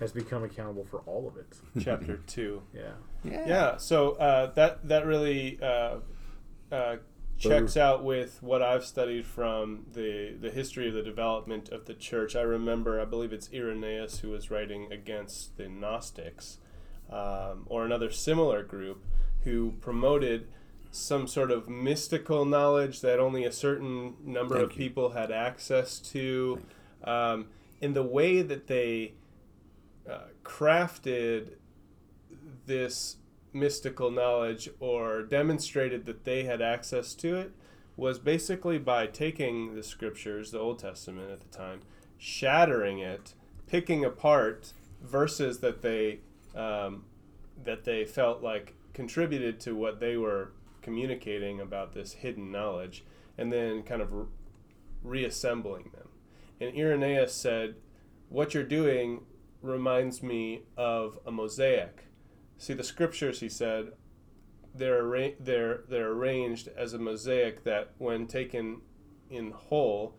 [0.00, 1.56] has become accountable for all of it.
[1.84, 2.62] Chapter two.
[2.72, 2.92] Yeah.
[3.24, 3.76] Yeah.
[3.78, 5.96] So uh, that that really uh,
[6.70, 6.96] uh,
[7.38, 11.94] checks out with what I've studied from the the history of the development of the
[11.94, 12.34] church.
[12.36, 16.58] I remember, I believe it's Irenaeus who was writing against the Gnostics,
[17.10, 19.04] um, or another similar group
[19.44, 20.48] who promoted
[20.90, 24.88] some sort of mystical knowledge that only a certain number Thank of you.
[24.88, 26.60] people had access to.
[27.04, 27.46] Um,
[27.80, 29.12] in the way that they
[30.10, 31.52] uh, crafted
[32.66, 33.16] this
[33.58, 37.52] mystical knowledge or demonstrated that they had access to it
[37.98, 41.80] was basically by taking the scriptures, the Old Testament at the time,
[42.16, 43.34] shattering it,
[43.66, 46.20] picking apart verses that they
[46.54, 47.04] um,
[47.64, 53.04] that they felt like contributed to what they were communicating about this hidden knowledge,
[53.36, 54.26] and then kind of re-
[55.02, 56.08] reassembling them.
[56.60, 57.76] And Irenaeus said,
[58.28, 59.26] "What you're doing
[59.60, 62.07] reminds me of a mosaic."
[62.58, 63.92] See, the scriptures, he said,
[64.74, 68.80] they're, arra- they're, they're arranged as a mosaic that, when taken
[69.30, 70.14] in whole,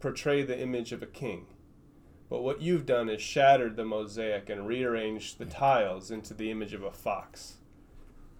[0.00, 1.46] portray the image of a king.
[2.30, 6.72] But what you've done is shattered the mosaic and rearranged the tiles into the image
[6.74, 7.56] of a fox.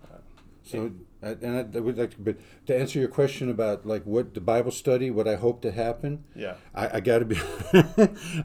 [0.05, 0.19] Uh,
[0.63, 0.91] so, I-
[1.25, 4.35] Uh, and I, I would like, to, but to answer your question about like what
[4.35, 6.55] the Bible study, what I hope to happen, Yeah.
[6.75, 7.37] I, I got to be,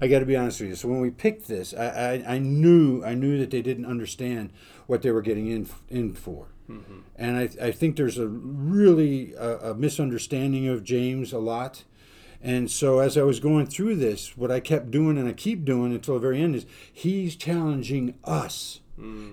[0.01, 0.75] I got to be honest with you.
[0.75, 4.51] So when we picked this, I, I, I knew, I knew that they didn't understand
[4.87, 6.99] what they were getting in in for, mm-hmm.
[7.15, 11.83] and I, I think there's a really a, a misunderstanding of James a lot.
[12.41, 15.65] And so as I was going through this, what I kept doing and I keep
[15.65, 18.79] doing until the very end is he's challenging us.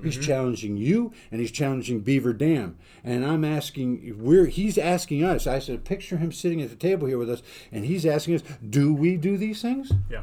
[0.03, 2.77] He's challenging you and he's challenging Beaver Dam.
[3.03, 5.47] And I'm asking we're he's asking us.
[5.47, 8.43] I said picture him sitting at the table here with us and he's asking us,
[8.69, 9.93] do we do these things?
[10.11, 10.23] Yeah.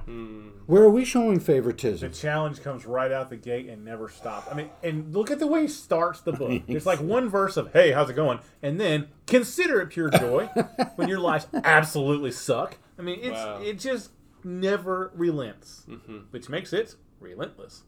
[0.65, 2.09] Where are we showing favoritism?
[2.09, 4.47] The challenge comes right out the gate and never stops.
[4.49, 6.61] I mean, and look at the way he starts the book.
[6.67, 8.39] It's like one verse of, hey, how's it going?
[8.61, 10.45] And then consider it pure joy
[10.95, 12.77] when your lives absolutely suck.
[12.97, 13.61] I mean, it's Wow.
[13.61, 14.11] it just
[14.43, 16.17] never relents, mm-hmm.
[16.31, 17.83] which makes it relentless.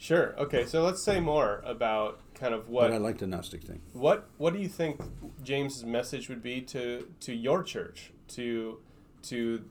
[0.00, 0.34] Sure.
[0.38, 0.64] Okay.
[0.64, 3.82] So let's say more about kind of what But I like the Gnostic thing.
[3.92, 4.98] What What do you think
[5.42, 8.78] James's message would be to to your church, to
[9.24, 9.62] to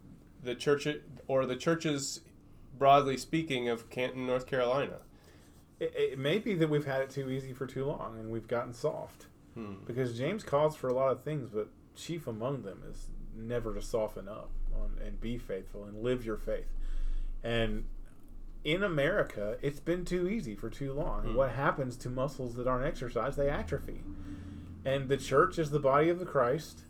[0.43, 0.87] the church
[1.27, 2.21] or the churches,
[2.77, 4.99] broadly speaking, of Canton, North Carolina?
[5.79, 8.47] It, it may be that we've had it too easy for too long and we've
[8.47, 9.25] gotten soft.
[9.55, 9.77] Hmm.
[9.87, 13.81] Because James calls for a lot of things, but chief among them is never to
[13.81, 16.67] soften up on, and be faithful and live your faith.
[17.43, 17.85] And
[18.63, 21.25] in America, it's been too easy for too long.
[21.25, 23.37] And What happens to muscles that aren't exercised?
[23.37, 24.01] They atrophy.
[24.85, 26.81] And the church, as the body of the Christ,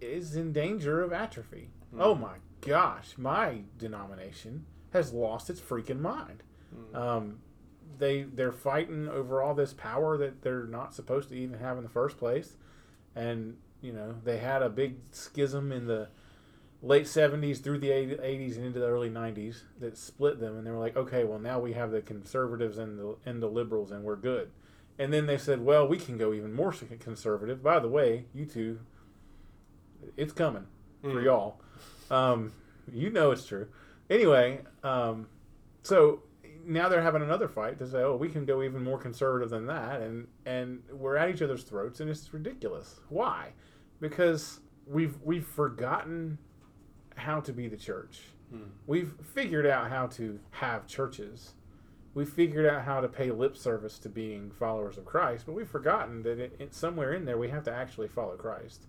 [0.00, 1.70] is in danger of atrophy.
[1.90, 2.00] Hmm.
[2.00, 6.42] Oh my gosh, my denomination has lost its freaking mind.
[6.92, 6.96] Hmm.
[6.96, 7.38] Um,
[7.98, 11.82] they they're fighting over all this power that they're not supposed to even have in
[11.82, 12.56] the first place,
[13.14, 16.08] and you know they had a big schism in the
[16.82, 20.70] late 70s through the 80s and into the early 90s that split them and they
[20.70, 24.02] were like okay well now we have the conservatives and the and the liberals and
[24.02, 24.50] we're good.
[24.98, 27.62] And then they said well we can go even more conservative.
[27.62, 28.80] By the way you two
[30.16, 30.66] it's coming
[31.02, 31.60] for y'all.
[32.10, 32.52] Um,
[32.90, 33.68] you know it's true.
[34.08, 35.26] Anyway um,
[35.82, 36.22] so
[36.64, 39.66] now they're having another fight to say oh we can go even more conservative than
[39.66, 43.00] that and and we're at each other's throats and it's ridiculous.
[43.10, 43.50] Why?
[44.00, 46.38] Because we've we've forgotten
[47.20, 48.20] how to be the church.
[48.86, 51.54] We've figured out how to have churches
[52.12, 55.68] We've figured out how to pay lip service to being followers of Christ, but we've
[55.68, 58.86] forgotten that it, it, somewhere in there we have to actually follow Christ.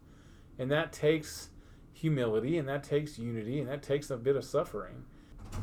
[0.57, 1.49] And that takes
[1.93, 5.05] humility, and that takes unity, and that takes a bit of suffering.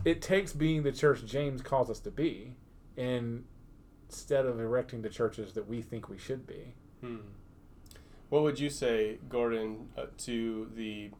[0.04, 2.54] It takes being the church James calls us to be,
[2.96, 6.74] instead of erecting the churches that we think we should be.
[7.00, 7.16] Hmm.
[8.28, 11.10] What would you say, Gordon, uh, to the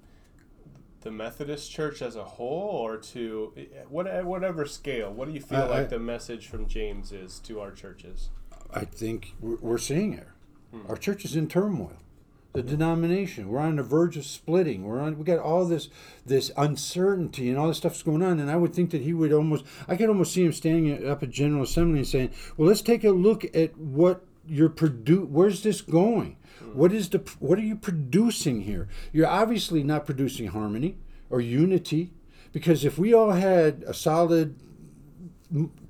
[1.09, 3.51] the Methodist Church as a whole, or to
[3.89, 5.11] what, whatever scale?
[5.11, 8.29] What do you feel like the message from James is to our churches?
[8.71, 10.29] I think we're seeing it.
[10.71, 10.83] Hmm.
[10.87, 11.97] Our church is in turmoil.
[12.53, 14.85] The denomination, we're on the verge of splitting.
[14.85, 15.17] We're on.
[15.17, 15.89] We got all this,
[16.27, 18.39] this uncertainty and all this stuff's going on.
[18.39, 19.65] And I would think that he would almost.
[19.87, 23.05] I could almost see him standing up at General Assembly and saying, "Well, let's take
[23.05, 26.37] a look at what you're produ- Where's this going?
[26.73, 28.89] What is the what are you producing here?
[29.13, 30.99] You're obviously not producing harmony
[31.31, 32.13] or unity
[32.53, 34.59] because if we all had a solid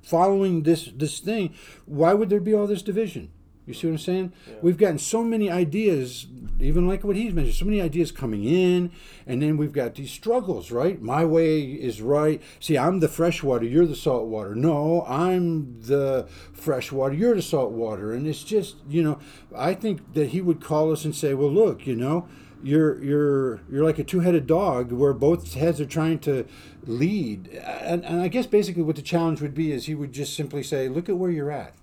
[0.01, 3.31] following this this thing, why would there be all this division?
[3.69, 4.33] You see what I'm saying?
[4.47, 4.55] Yeah.
[4.63, 6.25] We've gotten so many ideas,
[6.59, 8.91] even like what he's mentioned, so many ideas coming in,
[9.27, 10.99] and then we've got these struggles, right?
[10.99, 12.41] My way is right.
[12.59, 14.55] See, I'm the fresh water, you're the salt water.
[14.55, 18.11] No, I'm the fresh water, you're the salt water.
[18.11, 19.19] And it's just, you know,
[19.55, 22.27] I think that he would call us and say, well, look, you know,
[22.63, 26.45] you're you're you're like a two-headed dog where both heads are trying to
[26.85, 30.35] lead and, and i guess basically what the challenge would be is he would just
[30.35, 31.73] simply say look at where you're at.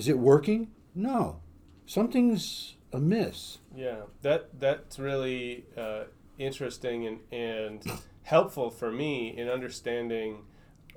[0.00, 0.68] Is it working?
[0.94, 1.42] No.
[1.84, 3.58] Something's amiss.
[3.76, 6.04] Yeah, that that's really uh,
[6.38, 7.84] interesting and, and
[8.22, 10.44] helpful for me in understanding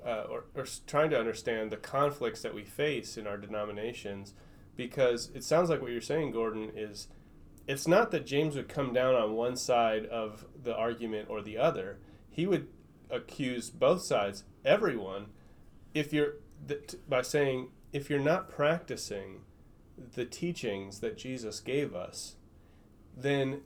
[0.02, 4.32] uh, or, or trying to understand the conflicts that we face in our denominations
[4.74, 7.08] because it sounds like what you're saying, Gordon, is
[7.66, 11.58] it's not that James would come down on one side of the argument or the
[11.58, 11.98] other.
[12.30, 12.68] He would
[13.10, 15.26] accuse both sides, everyone,
[15.92, 16.36] if you're
[17.06, 19.42] by saying if you're not practicing
[20.14, 22.34] the teachings that Jesus gave us,
[23.16, 23.60] then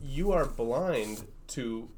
[0.00, 1.88] you are blind to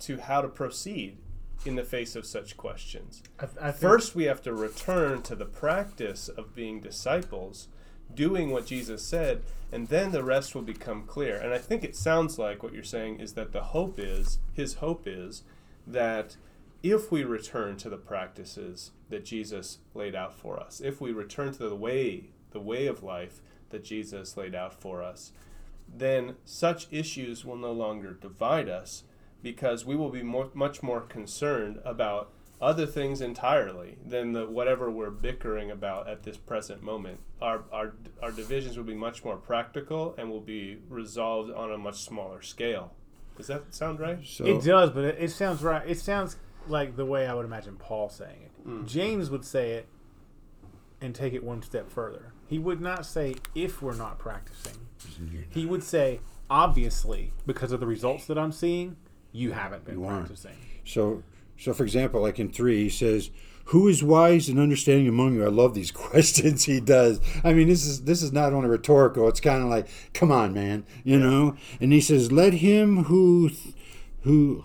[0.00, 1.16] to how to proceed
[1.64, 3.22] in the face of such questions.
[3.38, 7.68] I, I First, we have to return to the practice of being disciples,
[8.12, 11.36] doing what Jesus said, and then the rest will become clear.
[11.36, 14.74] And I think it sounds like what you're saying is that the hope is, his
[14.74, 15.44] hope is,
[15.86, 16.36] that
[16.82, 21.52] if we return to the practices that Jesus laid out for us, if we return
[21.52, 23.40] to the way, the way of life
[23.70, 25.32] that Jesus laid out for us,
[25.88, 29.04] then such issues will no longer divide us
[29.42, 34.88] because we will be more, much more concerned about other things entirely than the whatever
[34.88, 37.18] we're bickering about at this present moment.
[37.40, 41.78] Our, our, our divisions will be much more practical and will be resolved on a
[41.78, 42.92] much smaller scale.
[43.36, 44.20] Does that sound right?
[44.24, 45.82] So, it does, but it, it sounds right.
[45.88, 46.36] It sounds
[46.68, 48.68] like the way I would imagine Paul saying it.
[48.68, 48.86] Mm.
[48.86, 49.88] James would say it
[51.00, 52.32] and take it one step further.
[52.46, 54.78] He would not say if we're not practicing.
[55.50, 58.96] He would say obviously because of the results that I'm seeing,
[59.32, 60.52] you haven't been you practicing.
[60.84, 61.22] So
[61.58, 63.30] so for example, like in 3 he says
[63.66, 65.44] who is wise and understanding among you?
[65.44, 67.20] I love these questions he does.
[67.44, 69.28] I mean, this is this is not only rhetorical.
[69.28, 71.24] It's kind of like, come on, man, you yeah.
[71.24, 71.56] know.
[71.80, 73.50] And he says, "Let him who
[74.22, 74.64] who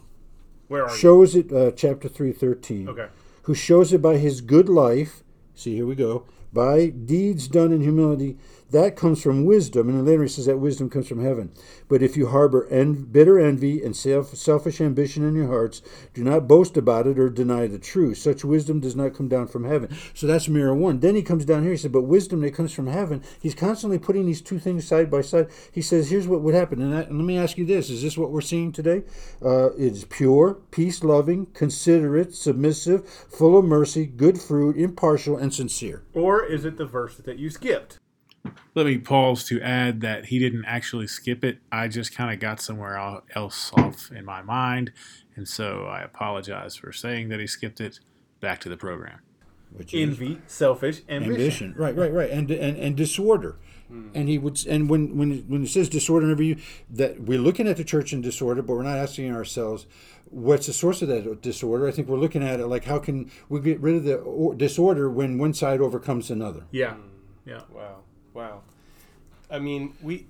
[0.68, 1.42] where are shows you?
[1.42, 2.90] it, uh, chapter 3, 13.
[2.90, 3.08] Okay.
[3.44, 5.24] Who shows it by his good life.
[5.56, 6.26] See, here we go.
[6.54, 8.38] By deeds done in humility
[8.72, 9.90] that comes from wisdom.
[9.90, 11.52] And later he says that wisdom comes from heaven.
[11.88, 15.82] But if you harbor en- bitter envy and self- selfish ambition in your hearts,
[16.14, 18.18] do not boast about it or deny the truth.
[18.18, 19.96] Such wisdom does not come down from heaven.
[20.14, 21.00] So that's mirror one.
[21.00, 21.72] Then he comes down here.
[21.72, 23.24] He said, but wisdom that comes from heaven.
[23.42, 25.48] He's constantly putting these two things side by side.
[25.72, 26.82] He says, here's what would happen.
[26.82, 29.04] And, I, and let me ask you this: Is this what we're seeing today?
[29.44, 36.04] Uh, it is pure, peace-loving, considerate, submissive, full of mercy, good fruit, impartial, and sincere.
[36.14, 38.00] Or is it the verse that you skipped?
[38.76, 41.60] Let me pause to add that he didn't actually skip it.
[41.72, 44.92] I just kind of got somewhere else off in my mind,
[45.36, 48.00] and so I apologize for saying that he skipped it.
[48.40, 49.22] Back to the program.
[49.72, 51.34] Which Envy, selfish ambition.
[51.34, 51.76] ambition.
[51.76, 53.58] Right, right, right, and and and disorder.
[53.88, 54.10] Hmm.
[54.14, 56.58] And he would, and when when when it says disorder, you
[56.90, 59.86] that we're looking at the church in disorder, but we're not asking ourselves
[60.30, 61.88] what's the source of that disorder.
[61.88, 65.10] I think we're looking at it like how can we get rid of the disorder
[65.10, 66.66] when one side overcomes another.
[66.72, 67.50] Yeah, hmm.
[67.50, 67.62] yeah.
[67.72, 68.04] Wow.
[68.38, 68.62] Wow.
[69.50, 70.28] I mean, we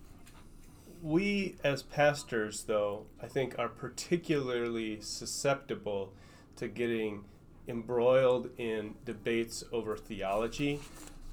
[1.01, 6.13] we as pastors though, I think are particularly susceptible
[6.57, 7.25] to getting
[7.67, 10.79] embroiled in debates over theology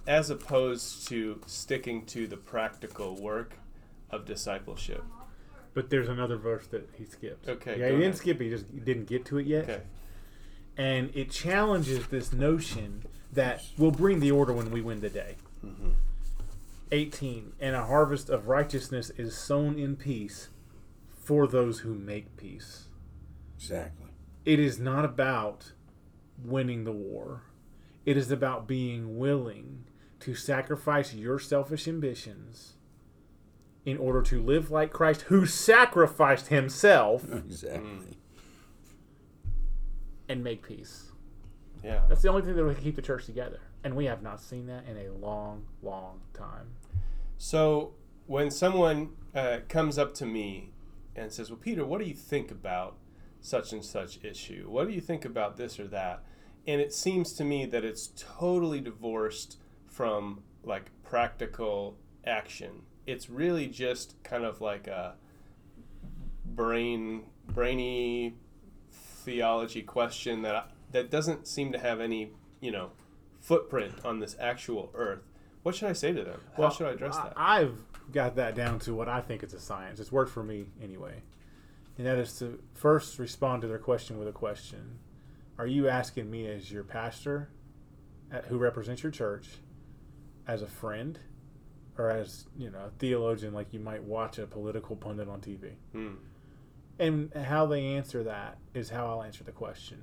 [0.06, 3.58] as opposed to sticking to the practical work
[4.10, 5.04] of discipleship.
[5.74, 7.48] But there's another verse that he skipped.
[7.48, 7.78] Okay.
[7.80, 8.40] Yeah, he didn't skip.
[8.40, 9.64] He just didn't get to it yet.
[9.70, 9.82] Okay.
[10.76, 15.36] and it challenges this notion that we'll bring the order when we win the day.
[15.64, 15.90] Mm-hmm.
[16.94, 20.48] 18 and a harvest of righteousness is sown in peace
[21.12, 22.88] for those who make peace.
[23.58, 24.10] Exactly.
[24.44, 25.72] It is not about
[26.42, 27.42] winning the war.
[28.06, 29.84] It is about being willing
[30.20, 32.74] to sacrifice your selfish ambitions
[33.84, 37.80] in order to live like Christ who sacrificed himself Exactly.
[37.80, 38.14] Mm.
[40.28, 41.10] and make peace.
[41.82, 42.02] Yeah.
[42.08, 43.60] That's the only thing that will keep the church together.
[43.82, 46.68] And we have not seen that in a long, long time.
[47.44, 47.92] So
[48.26, 50.70] when someone uh, comes up to me
[51.14, 52.96] and says, "Well, Peter, what do you think about
[53.42, 54.64] such and such issue?
[54.70, 56.24] What do you think about this or that?"
[56.66, 62.80] and it seems to me that it's totally divorced from like practical action.
[63.06, 65.16] It's really just kind of like a
[66.46, 68.36] brain brainy
[68.90, 72.30] theology question that that doesn't seem to have any
[72.62, 72.92] you know
[73.38, 75.33] footprint on this actual earth.
[75.64, 76.40] What should I say to them?
[76.58, 77.32] How should I address that?
[77.36, 77.78] I, have
[78.12, 79.98] got that down to what I think is a science.
[79.98, 81.22] It's worked for me anyway.
[81.96, 84.98] And that is to first respond to their question with a question.
[85.58, 87.48] Are you asking me as your pastor
[88.30, 89.48] at, who represents your church
[90.46, 91.18] as a friend
[91.96, 95.70] or as, you know, a theologian like you might watch a political pundit on TV?
[95.92, 96.16] Hmm.
[96.98, 100.02] And how they answer that is how I'll answer the question.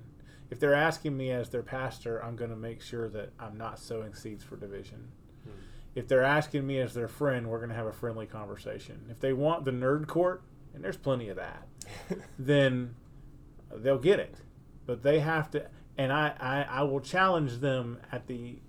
[0.49, 3.77] If they're asking me as their pastor, I'm going to make sure that I'm not
[3.77, 5.09] sowing seeds for division.
[5.93, 9.05] If they're asking me as their friend, we're going to have a friendly conversation.
[9.09, 11.67] If they want the nerd court, and there's plenty of that,
[12.39, 12.95] then
[13.75, 14.35] they'll get it.
[14.85, 15.67] But they have to,
[15.97, 18.59] and I, I, I will challenge them at the,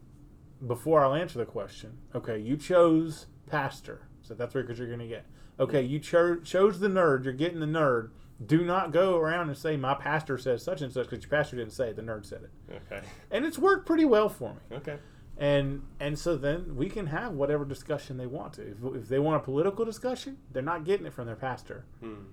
[0.66, 1.98] before I'll answer the question.
[2.14, 5.26] Okay, you chose pastor, so that's what you're going to get.
[5.60, 8.10] Okay, you cho- chose the nerd, you're getting the nerd.
[8.44, 11.56] Do not go around and say my pastor says such and such because your pastor
[11.56, 12.80] didn't say it, the nerd said it.
[12.90, 13.06] Okay.
[13.30, 14.96] And it's worked pretty well for me Okay.
[15.38, 18.62] And and so then we can have whatever discussion they want to.
[18.62, 21.84] If, if they want a political discussion, they're not getting it from their pastor.
[22.00, 22.24] Hmm.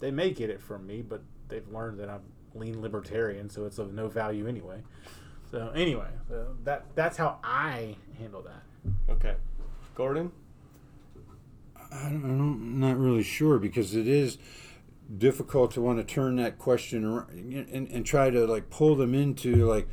[0.00, 2.22] They may get it from me, but they've learned that I'm
[2.54, 4.82] lean libertarian, so it's of no value anyway.
[5.50, 8.62] So anyway, so that that's how I handle that.
[9.08, 9.36] Okay.
[9.94, 10.32] Gordon.
[11.92, 14.38] I don't, I'm not really sure because it is
[15.16, 19.14] difficult to want to turn that question around and, and try to like pull them
[19.14, 19.88] into like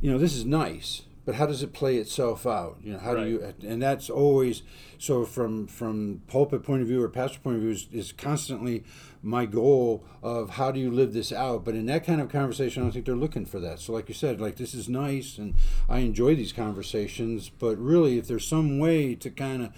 [0.00, 2.78] you know this is nice but how does it play itself out?
[2.82, 4.62] You know how do you and that's always
[4.96, 8.82] so from from pulpit point of view or pastor point of view is, is constantly
[9.22, 11.66] my goal of how do you live this out?
[11.66, 13.78] But in that kind of conversation i don't think they're looking for that.
[13.78, 15.52] So like you said like this is nice and
[15.86, 19.72] i enjoy these conversations but really if there's some way to kind of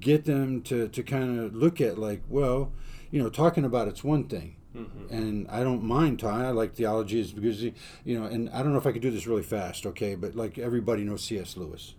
[0.00, 2.72] get them to, to kind of look at like well
[3.10, 5.14] you know talking about it's one thing Mm-hmm.
[5.14, 6.44] and I don't mind talking.
[6.44, 7.72] I like theology is because you
[8.04, 10.14] know, and I don't know if I could do this really fast, okay?
[10.14, 11.56] But like everybody knows C.S.
[11.56, 11.94] Lewis.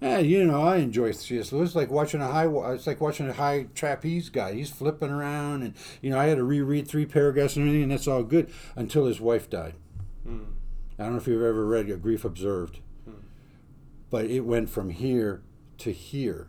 [0.00, 1.52] Yeah, you know, I enjoy C.S.
[1.52, 1.74] Lewis.
[1.74, 4.54] Like watching a high, it's like watching a high trapeze guy.
[4.54, 7.92] He's flipping around, and you know, I had to reread three paragraphs and everything, and
[7.92, 9.74] that's all good until his wife died.
[10.24, 10.44] Hmm.
[10.98, 12.80] I don't know if you've ever read A Grief Observed,
[14.10, 15.42] but it went from here
[15.78, 16.48] to here,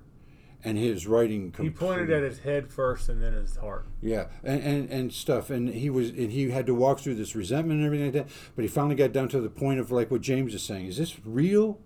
[0.63, 1.53] and his writing.
[1.59, 3.85] He pointed at his head first and then his heart.
[4.01, 7.35] Yeah, and, and, and stuff, and he was and he had to walk through this
[7.35, 8.35] resentment and everything like that.
[8.55, 10.97] But he finally got down to the point of like what James is saying: Is
[10.97, 11.79] this real,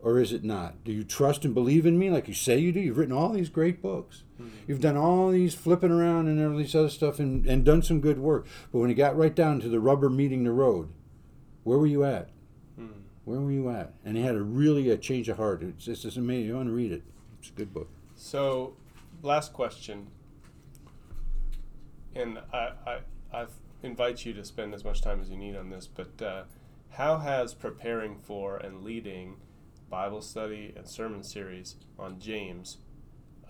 [0.00, 0.84] or is it not?
[0.84, 2.80] Do you trust and believe in me like you say you do?
[2.80, 4.24] You've written all these great books,
[4.66, 8.00] you've done all these flipping around and all these other stuff, and, and done some
[8.00, 8.46] good work.
[8.72, 10.88] But when it got right down to the rubber meeting the road,
[11.62, 12.30] where were you at?
[12.76, 12.86] Hmm.
[13.24, 13.94] Where were you at?
[14.04, 15.62] And he had a really a change of heart.
[15.62, 16.48] It's just amazing.
[16.48, 17.04] You want to read it?
[17.42, 17.88] It's a good book.
[18.14, 18.76] So,
[19.20, 20.06] last question,
[22.14, 22.98] and I, I,
[23.34, 23.46] I
[23.82, 25.88] invite you to spend as much time as you need on this.
[25.88, 26.44] But uh,
[26.90, 29.38] how has preparing for and leading
[29.90, 32.78] Bible study and sermon series on James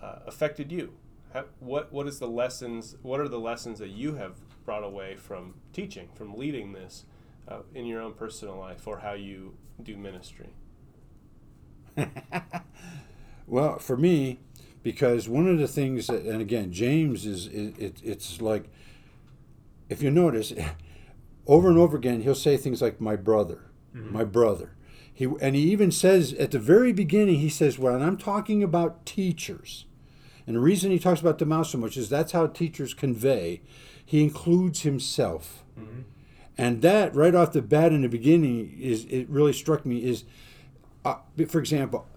[0.01, 0.93] uh, affected you?
[1.31, 2.95] How, what what is the lessons?
[3.03, 7.05] What are the lessons that you have brought away from teaching, from leading this
[7.47, 10.49] uh, in your own personal life, or how you do ministry?
[13.53, 14.39] Well, for me,
[14.81, 18.63] because one of the things that, and again, James is, it, it, it's like,
[19.89, 20.51] if you notice,
[21.47, 24.73] over and over again, he'll say things like, my brother, my brother.
[25.13, 28.63] He, and he even says at the very beginning, he says, well, and I'm talking
[28.63, 29.85] about teachers.
[30.47, 33.61] And the reason he talks about the mouse so much is that's how teachers convey.
[34.03, 35.63] He includes himself.
[36.57, 40.23] And that, right off the bat in the beginning, is it really struck me is,
[41.05, 42.07] uh, for example,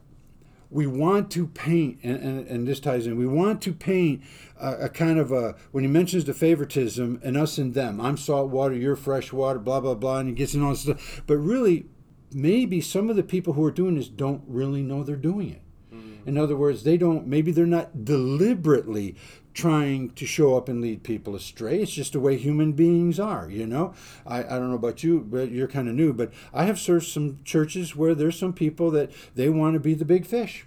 [0.70, 4.22] we want to paint, and, and, and this ties in, we want to paint
[4.60, 8.16] a, a kind of a, when he mentions the favoritism and us and them, I'm
[8.16, 11.22] salt water, you're fresh water, blah, blah, blah, and he gets in all this stuff.
[11.26, 11.86] But really,
[12.32, 15.62] maybe some of the people who are doing this don't really know they're doing it.
[15.94, 16.26] Mm.
[16.26, 19.14] In other words, they don't, maybe they're not deliberately
[19.56, 21.80] trying to show up and lead people astray.
[21.80, 23.94] It's just the way human beings are, you know?
[24.26, 27.06] I, I don't know about you, but you're kind of new, but I have served
[27.06, 30.66] some churches where there's some people that they want to be the big fish.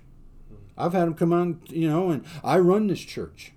[0.76, 3.52] I've had them come on, you know, and I run this church.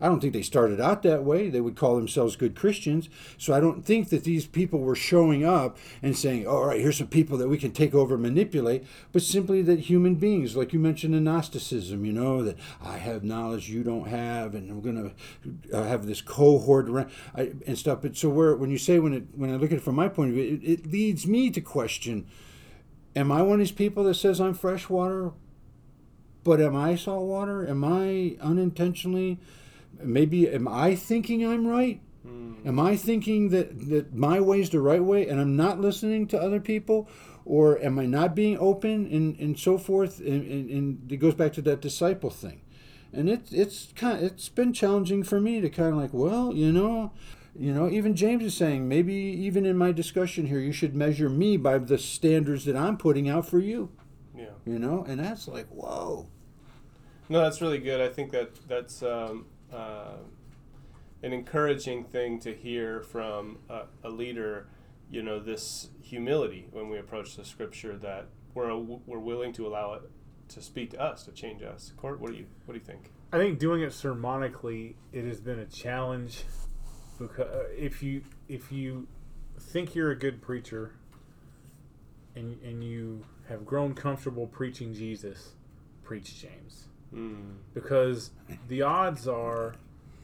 [0.00, 1.48] I don't think they started out that way.
[1.48, 3.08] They would call themselves good Christians.
[3.38, 6.98] So I don't think that these people were showing up and saying, all right, here's
[6.98, 10.72] some people that we can take over and manipulate, but simply that human beings, like
[10.72, 14.80] you mentioned in Gnosticism, you know, that I have knowledge you don't have, and I'm
[14.80, 15.14] going
[15.70, 16.88] to uh, have this cohort
[17.34, 18.02] and stuff.
[18.02, 20.08] But so where, when you say, when, it, when I look at it from my
[20.08, 22.26] point of view, it, it leads me to question,
[23.14, 25.32] am I one of these people that says I'm freshwater,
[26.44, 27.68] but am I saltwater?
[27.68, 29.40] Am I unintentionally
[30.02, 32.00] maybe am I thinking I'm right?
[32.26, 32.66] Mm.
[32.66, 36.26] Am I thinking that, that my way is the right way and I'm not listening
[36.28, 37.08] to other people?
[37.44, 40.18] Or am I not being open and, and so forth?
[40.18, 42.62] And, and, and it goes back to that disciple thing.
[43.12, 46.52] And it, it's kind of, it's been challenging for me to kind of like, well,
[46.52, 47.12] you know,
[47.58, 51.28] you know, even James is saying maybe even in my discussion here, you should measure
[51.28, 53.90] me by the standards that I'm putting out for you.
[54.36, 54.50] Yeah.
[54.66, 56.28] You know, and that's like, whoa.
[57.28, 58.00] No, that's really good.
[58.00, 60.16] I think that that's um, uh,
[61.22, 64.68] an encouraging thing to hear from a, a, leader.
[65.10, 69.94] You know, this humility when we approach the scripture that we're we're willing to allow
[69.94, 70.02] it
[70.48, 71.92] to speak to us, to change us.
[71.96, 73.12] Court, what do you what do you think?
[73.32, 76.44] I think doing it sermonically, it has been a challenge
[77.18, 79.06] because uh, if you if you
[79.58, 80.92] think you're a good preacher
[82.34, 85.54] and and you have grown comfortable preaching Jesus,
[86.02, 86.88] preach James.
[87.14, 87.56] Mm.
[87.74, 88.30] Because
[88.68, 89.74] the odds are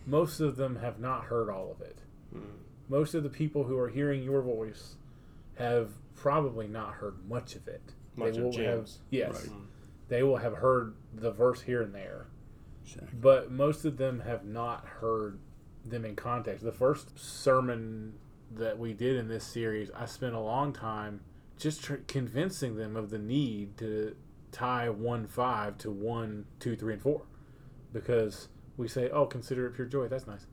[0.07, 1.99] most of them have not heard all of it.
[2.35, 2.43] Mm.
[2.89, 4.97] Most of the people who are hearing your voice
[5.57, 7.83] have probably not heard much of it.
[8.17, 9.47] Much they will have yes.
[9.47, 9.57] Right.
[10.09, 12.27] They will have heard the verse here and there.
[12.85, 13.09] Exactly.
[13.21, 15.39] But most of them have not heard
[15.85, 16.65] them in context.
[16.65, 18.15] The first sermon
[18.55, 21.21] that we did in this series, I spent a long time
[21.59, 24.17] just tr- convincing them of the need to
[24.53, 27.23] tie one five to one two three and four.
[27.93, 30.09] Because we say oh consider it pure joy.
[30.09, 30.47] That's nice.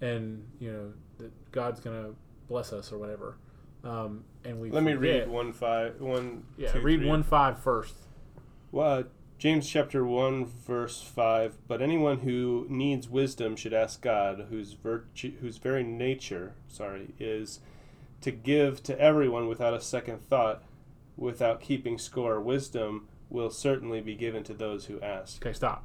[0.00, 2.10] And you know that god's gonna
[2.48, 3.38] bless us or whatever.
[3.82, 7.08] Um, and we let me read one five one yeah two, read three.
[7.08, 7.94] one five first.
[8.72, 9.04] Well
[9.40, 15.32] james chapter 1 verse 5 but anyone who needs wisdom should ask god whose virtue
[15.40, 17.60] whose very nature sorry is
[18.20, 20.62] to give to everyone without a second thought
[21.16, 25.44] without keeping score wisdom will certainly be given to those who ask.
[25.44, 25.84] Okay, stop.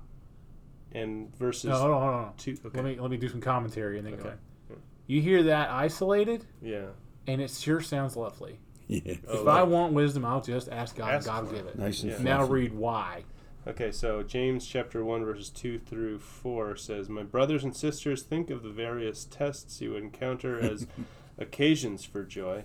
[0.91, 1.65] And verses.
[1.65, 2.33] No, hold on, hold on.
[2.37, 2.81] Two, okay.
[2.81, 4.23] Let me let me do some commentary and then okay.
[4.69, 4.75] go.
[5.07, 6.45] You hear that isolated?
[6.61, 6.87] Yeah.
[7.27, 8.59] And it sure sounds lovely.
[8.87, 9.15] Yeah.
[9.27, 11.11] Oh, if oh, I want wisdom, I'll just ask God.
[11.11, 11.75] Ask God will give it.
[11.75, 12.17] Nice and yeah.
[12.19, 13.23] Now read why.
[13.67, 18.51] Okay, so James chapter 1, verses 2 through 4 says, My brothers and sisters, think
[18.51, 20.85] of the various tests you encounter as
[21.39, 22.63] occasions for joy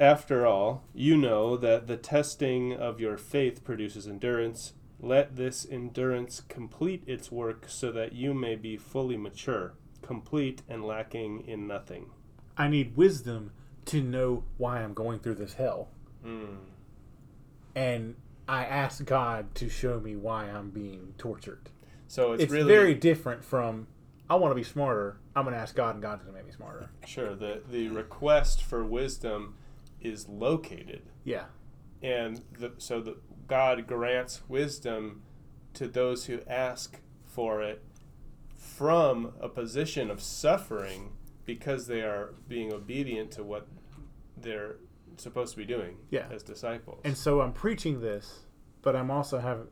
[0.00, 4.72] after all, you know that the testing of your faith produces endurance.
[4.98, 10.84] Let this endurance complete its work so that you may be fully mature, complete, and
[10.84, 12.10] lacking in nothing.
[12.56, 13.52] I need wisdom
[13.86, 15.88] to know why I'm going through this hell.
[16.24, 16.56] Mm.
[17.74, 18.16] And
[18.48, 21.70] I ask God to show me why I'm being tortured.
[22.08, 23.86] So it's, really it's really very different from
[24.28, 25.18] I want to be smarter.
[25.34, 26.90] I'm going to ask God, and God's going to make me smarter.
[27.04, 27.34] Sure.
[27.34, 29.56] The the request for wisdom
[30.00, 31.02] is located.
[31.24, 31.44] Yeah.
[32.02, 35.22] And the, so the, God grants wisdom
[35.74, 37.82] to those who ask for it
[38.56, 41.12] from a position of suffering
[41.44, 43.66] because they are being obedient to what
[44.36, 44.76] they're
[45.16, 46.26] supposed to be doing yeah.
[46.30, 47.00] as disciples.
[47.04, 48.46] And so I'm preaching this,
[48.82, 49.68] but I'm also having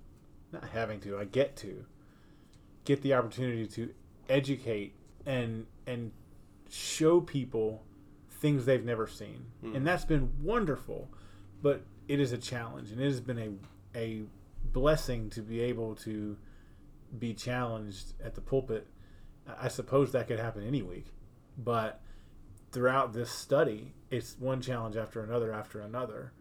[0.50, 1.84] not having to, I get to
[2.84, 3.90] get the opportunity to
[4.28, 4.94] educate
[5.26, 6.10] and and
[6.70, 7.84] show people
[8.40, 9.74] things they've never seen, mm.
[9.74, 11.08] and that's been wonderful.
[11.60, 14.22] But it is a challenge, and it has been a a
[14.64, 16.36] blessing to be able to
[17.18, 18.86] be challenged at the pulpit.
[19.60, 21.06] I suppose that could happen any week,
[21.56, 22.00] but
[22.70, 26.32] throughout this study, it's one challenge after another after another,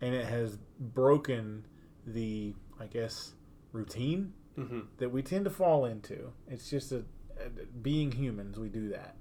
[0.00, 1.64] and it has broken
[2.04, 3.34] the, I guess,
[3.72, 4.80] routine mm-hmm.
[4.98, 6.32] that we tend to fall into.
[6.48, 7.04] It's just a,
[7.38, 7.48] a
[7.82, 9.14] being humans, we do that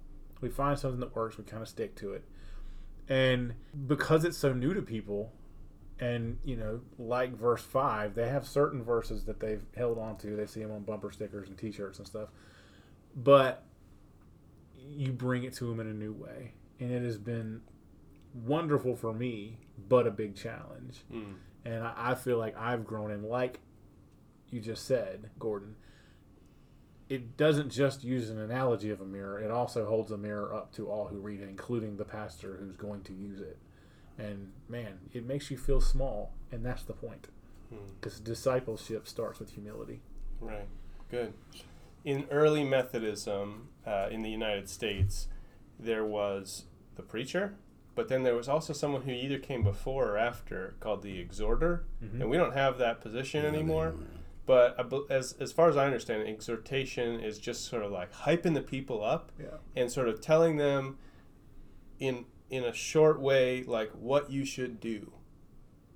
[0.46, 2.24] we find something that works, we kind of stick to it.
[3.10, 3.56] And
[3.88, 5.34] because it's so new to people,
[6.00, 10.36] And you know, like verse five, they have certain verses that they've held on to.
[10.36, 12.30] They see them on bumper stickers and T-shirts and stuff.
[13.16, 13.64] But
[14.78, 17.62] you bring it to them in a new way, and it has been
[18.34, 21.04] wonderful for me, but a big challenge.
[21.12, 21.36] Mm.
[21.64, 23.62] And I, I feel like I've grown in, like
[24.50, 25.76] you just said, Gordon.
[27.08, 30.72] It doesn't just use an analogy of a mirror; it also holds a mirror up
[30.74, 33.58] to all who read it, including the pastor who's going to use it.
[34.18, 37.28] And man, it makes you feel small, and that's the point.
[38.00, 40.00] Because discipleship starts with humility.
[40.40, 40.68] Right.
[41.12, 41.34] Good.
[42.06, 45.28] In early Methodism uh, in the United States,
[45.80, 47.56] there was the preacher,
[47.96, 51.84] but then there was also someone who either came before or after called the exhorter,
[52.04, 52.22] Mhm.
[52.22, 53.90] and we don't have that position Yeah, anymore.
[53.92, 54.08] don't.
[54.46, 58.14] But I as as far as I understand, it, exhortation is just sort of like
[58.14, 59.58] hyping the people up Yeah.
[59.76, 60.98] and sort of telling them
[62.00, 65.14] in in a short way like what you should do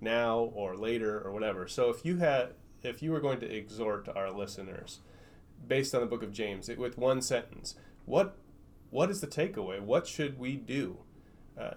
[0.02, 1.68] now or later or whatever.
[1.68, 5.00] So if you had if you were going to exhort our listeners
[5.68, 7.76] based on the book of James it, with one sentence,
[8.06, 8.38] what
[8.90, 9.80] what is the takeaway?
[9.80, 10.98] What should we do?
[11.60, 11.76] Uh,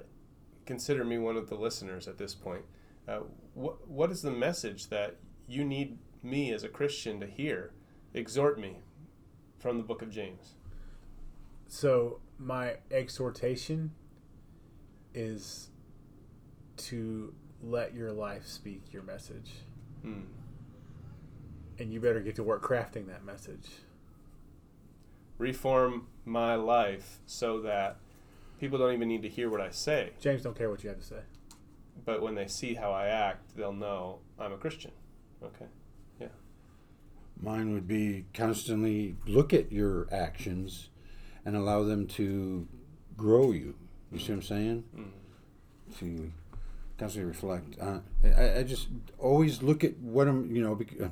[0.64, 2.64] consider me one of the listeners at this point.
[3.06, 3.20] Uh,
[3.54, 5.16] what what is the message that
[5.46, 7.72] you need me as a Christian to hear?
[8.14, 8.76] Exhort me
[9.58, 10.54] from the book of James.
[11.66, 13.92] So my exhortation
[15.14, 15.68] is
[16.76, 19.52] to let your life speak your message,
[20.02, 20.22] Hmm.
[21.78, 23.68] and you better get to work crafting that message.
[25.38, 27.96] reform my life so that
[28.60, 30.98] people don't even need to hear what I say, James don't care what you have
[31.00, 31.22] to say.
[32.04, 34.92] but when they see how I act, they'll know I'm a Christian.
[35.42, 35.66] Okay.
[37.40, 40.88] Mine would be constantly look at your actions
[41.44, 42.68] and allow them to
[43.16, 43.74] grow you.
[44.12, 44.84] You see what I'm saying?
[44.96, 45.98] Mm.
[45.98, 46.32] To
[46.98, 47.76] constantly reflect.
[47.80, 51.08] Uh, I, I just always look at what I'm, you know, bec- uh,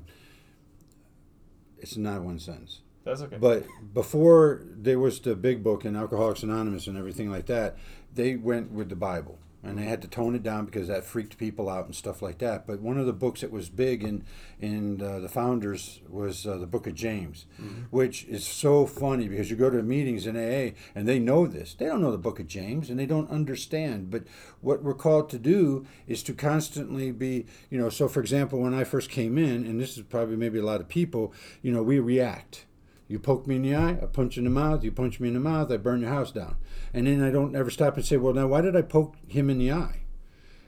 [1.78, 2.80] it's not one sentence.
[3.04, 3.38] That's okay.
[3.38, 7.76] But before there was the big book and Alcoholics Anonymous and everything like that,
[8.14, 9.38] they went with the Bible.
[9.62, 12.38] And they had to tone it down because that freaked people out and stuff like
[12.38, 12.66] that.
[12.66, 14.24] But one of the books that was big in
[14.58, 17.46] in uh, the founders was uh, the Book of James,
[17.90, 21.74] which is so funny because you go to meetings in AA and they know this.
[21.74, 24.10] They don't know the Book of James and they don't understand.
[24.10, 24.24] But
[24.60, 27.90] what we're called to do is to constantly be, you know.
[27.90, 30.80] So, for example, when I first came in, and this is probably maybe a lot
[30.80, 31.32] of people,
[31.62, 32.64] you know, we react.
[33.10, 34.84] You poke me in the eye, I punch in the mouth.
[34.84, 36.54] You punch me in the mouth, I burn your house down.
[36.94, 39.50] And then I don't ever stop and say, well, now why did I poke him
[39.50, 40.02] in the eye?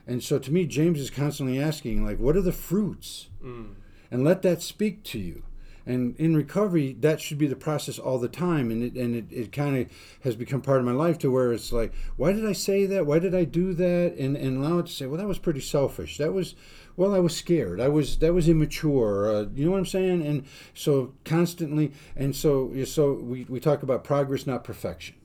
[0.09, 3.29] And so to me, James is constantly asking, like, what are the fruits?
[3.45, 3.75] Mm.
[4.11, 5.45] And let that speak to you.
[5.85, 8.71] And in recovery, that should be the process all the time.
[8.71, 9.87] And it, and it, it kind of
[10.21, 13.07] has become part of my life to where it's like, why did I say that?
[13.07, 14.15] Why did I do that?
[14.17, 16.19] And, and allow it to say, well, that was pretty selfish.
[16.19, 16.55] That was,
[16.97, 17.81] well, I was scared.
[17.81, 19.35] I was, that was immature.
[19.35, 20.25] Uh, you know what I'm saying?
[20.25, 25.17] And so constantly, and so, so we, we talk about progress, not perfection.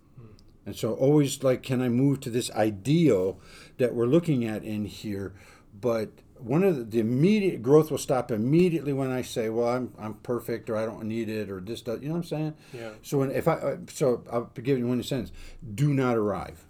[0.65, 3.39] And so always like, can I move to this ideal
[3.77, 5.33] that we're looking at in here?
[5.79, 6.09] But
[6.39, 10.15] one of the, the immediate growth will stop immediately when I say, well, I'm, I'm
[10.15, 12.53] perfect or I don't need it or this does, you know what I'm saying?
[12.73, 12.89] Yeah.
[13.01, 15.31] So when, if I, uh, so I'll give you one sentence,
[15.75, 16.63] do not arrive.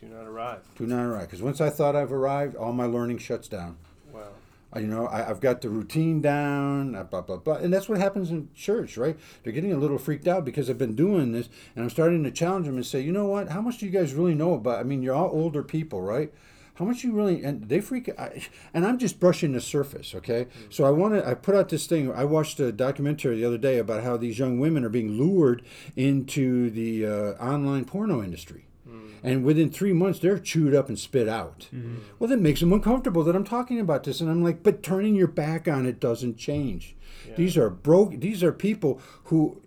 [0.00, 0.60] Do not arrive.
[0.76, 1.22] Do not arrive.
[1.22, 3.76] Because once I thought I've arrived, all my learning shuts down.
[4.12, 4.28] Wow.
[4.76, 7.56] You know, I, I've got the routine down, uh, blah, blah, blah.
[7.56, 9.16] And that's what happens in church, right?
[9.42, 12.30] They're getting a little freaked out because I've been doing this and I'm starting to
[12.30, 13.48] challenge them and say, you know what?
[13.48, 14.80] How much do you guys really know about?
[14.80, 16.32] I mean, you're all older people, right?
[16.76, 20.44] How much you really, and they freak I, and I'm just brushing the surface, okay?
[20.44, 20.72] Mm.
[20.72, 22.12] So I want to, I put out this thing.
[22.12, 25.62] I watched a documentary the other day about how these young women are being lured
[25.96, 27.10] into the uh,
[27.42, 28.66] online porno industry.
[28.88, 29.10] Mm.
[29.22, 31.68] And within three months, they're chewed up and spit out.
[31.74, 31.96] Mm-hmm.
[32.18, 34.20] Well, that makes them uncomfortable that I'm talking about this.
[34.20, 36.94] And I'm like, but turning your back on it doesn't change.
[37.36, 38.20] These are broke.
[38.20, 39.60] These are people who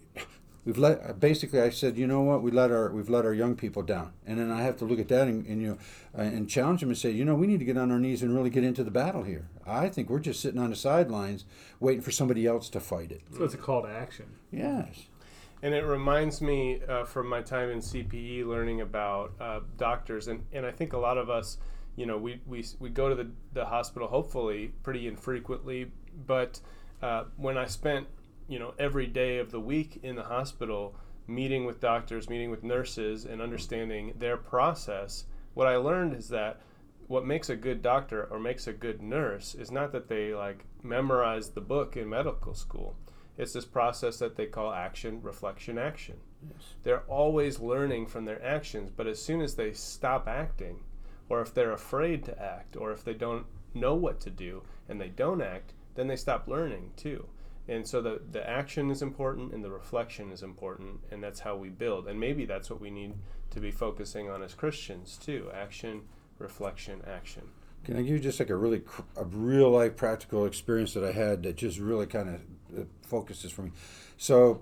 [0.66, 1.20] we've let.
[1.20, 2.42] Basically, I said, you know what?
[2.42, 4.14] We let our we've let our young people down.
[4.26, 5.78] And then I have to look at that and, and you know
[6.18, 8.22] uh, and challenge them and say, you know, we need to get on our knees
[8.22, 9.48] and really get into the battle here.
[9.66, 11.46] I think we're just sitting on the sidelines
[11.80, 13.22] waiting for somebody else to fight it.
[13.36, 14.26] So it's a call to action.
[14.52, 15.06] Yes.
[15.62, 20.46] And it reminds me uh, from my time in CPE learning about uh, doctors, and,
[20.54, 21.58] and I think a lot of us,
[21.98, 25.92] you know, we, we, we go to the, the hospital hopefully pretty infrequently,
[26.26, 26.62] but
[27.02, 28.08] uh, when I spent,
[28.50, 30.96] you know, every day of the week in the hospital
[31.28, 36.60] meeting with doctors, meeting with nurses, and understanding their process, what I learned is that
[37.08, 40.66] what makes a good doctor or makes a good nurse is not that they like
[40.84, 42.96] memorize the book in medical school.
[43.38, 46.18] It's this process that they call action, reflection, action.
[46.44, 46.74] Yes.
[46.84, 50.80] They're always learning from their actions, but as soon as they stop acting,
[51.30, 55.00] or if they're afraid to act, or if they don't know what to do and
[55.00, 57.28] they don't act, then they stop learning too.
[57.70, 61.56] And so the, the action is important and the reflection is important, and that's how
[61.56, 62.08] we build.
[62.08, 63.14] And maybe that's what we need
[63.52, 66.02] to be focusing on as Christians too action,
[66.40, 67.44] reflection, action.
[67.86, 68.82] Can I give you just like a really
[69.16, 73.52] a real life practical experience that I had that just really kind of uh, focuses
[73.52, 73.72] for me?
[74.18, 74.62] So,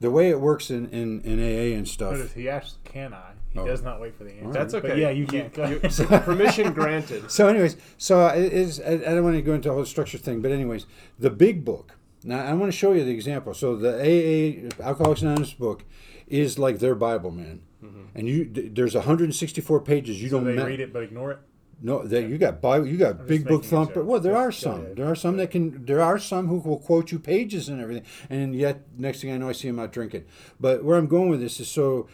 [0.00, 2.16] the way it works in, in, in AA and But stuff.
[2.18, 3.32] if he asks, can I?
[3.52, 3.66] He Oh.
[3.66, 4.52] does not wait for the answer.
[4.52, 4.88] That's okay.
[4.88, 5.48] But yeah, you can.
[5.54, 6.22] Go You- ahead.
[6.24, 7.30] permission granted.
[7.30, 8.80] So, anyways, so it is.
[8.80, 10.86] I, I don't want to go into the whole structure thing, but anyways,
[11.18, 11.95] the big book.
[12.26, 13.54] Now, I want to show you the example.
[13.54, 15.84] So, the AA Alcoholics Anonymous book
[16.26, 17.62] is like their Bible, man.
[17.82, 18.02] Mm-hmm.
[18.16, 20.20] And you, there's 164 pages.
[20.20, 21.38] You so don't they ma- read it but ignore it.
[21.80, 24.02] No, they, you got Bible, you got I'm big book thumper.
[24.02, 24.94] Well, there are some.
[24.94, 25.84] There are some that can.
[25.84, 28.04] There are some who will quote you pages and everything.
[28.30, 30.24] And yet, next thing I know, I see them out drinking.
[30.58, 32.08] But where I'm going with this is so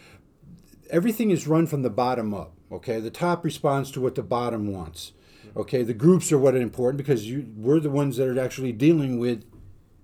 [0.89, 2.53] everything is run from the bottom up.
[2.71, 5.13] Okay, the top responds to what the bottom wants.
[5.47, 5.59] Mm-hmm.
[5.61, 8.73] Okay, the groups are what are important because you we're the ones that are actually
[8.73, 9.45] dealing with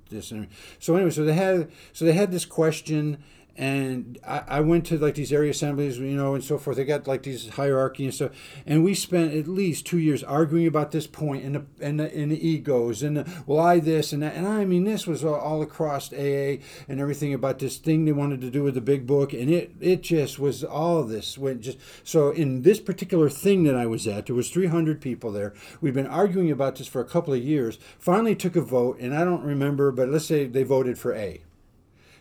[0.09, 0.33] this.
[0.79, 3.17] So anyway, so they had so they had this question,
[3.59, 6.77] and I, I went to like these area assemblies, you know, and so forth.
[6.77, 8.31] They got like these hierarchy and stuff,
[8.65, 12.15] and we spent at least two years arguing about this point and the and the,
[12.15, 15.25] and the egos and the, well, I this and that, and I mean this was
[15.25, 19.05] all, across AA and everything about this thing they wanted to do with the big
[19.05, 23.63] book, and it it just was all this went just so in this particular thing
[23.63, 25.53] that I was at, there was 300 people there.
[25.81, 27.77] We'd been arguing about this for a couple of years.
[27.97, 31.41] Finally, took a vote, and I don't remember, but let's say they voted for A.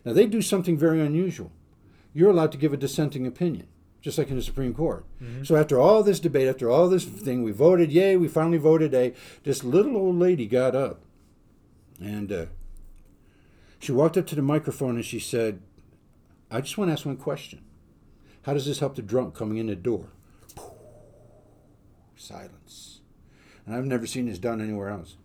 [0.05, 1.53] Now, they do something very unusual.
[2.15, 3.67] You're allowed to give a dissenting opinion,
[4.01, 5.05] just like in the Supreme Court.
[5.43, 8.95] So, after all this debate, after all this thing, we voted yay, we finally voted
[8.95, 9.15] A.
[9.45, 11.03] This little old lady got up
[12.01, 12.47] and uh,
[13.79, 15.61] she walked up to the microphone and she said,
[16.51, 17.63] I just want to ask one question.
[18.43, 20.09] How does this help the drunk coming in the door?
[22.17, 23.01] Silence.
[23.67, 25.17] And I've never seen this done anywhere else.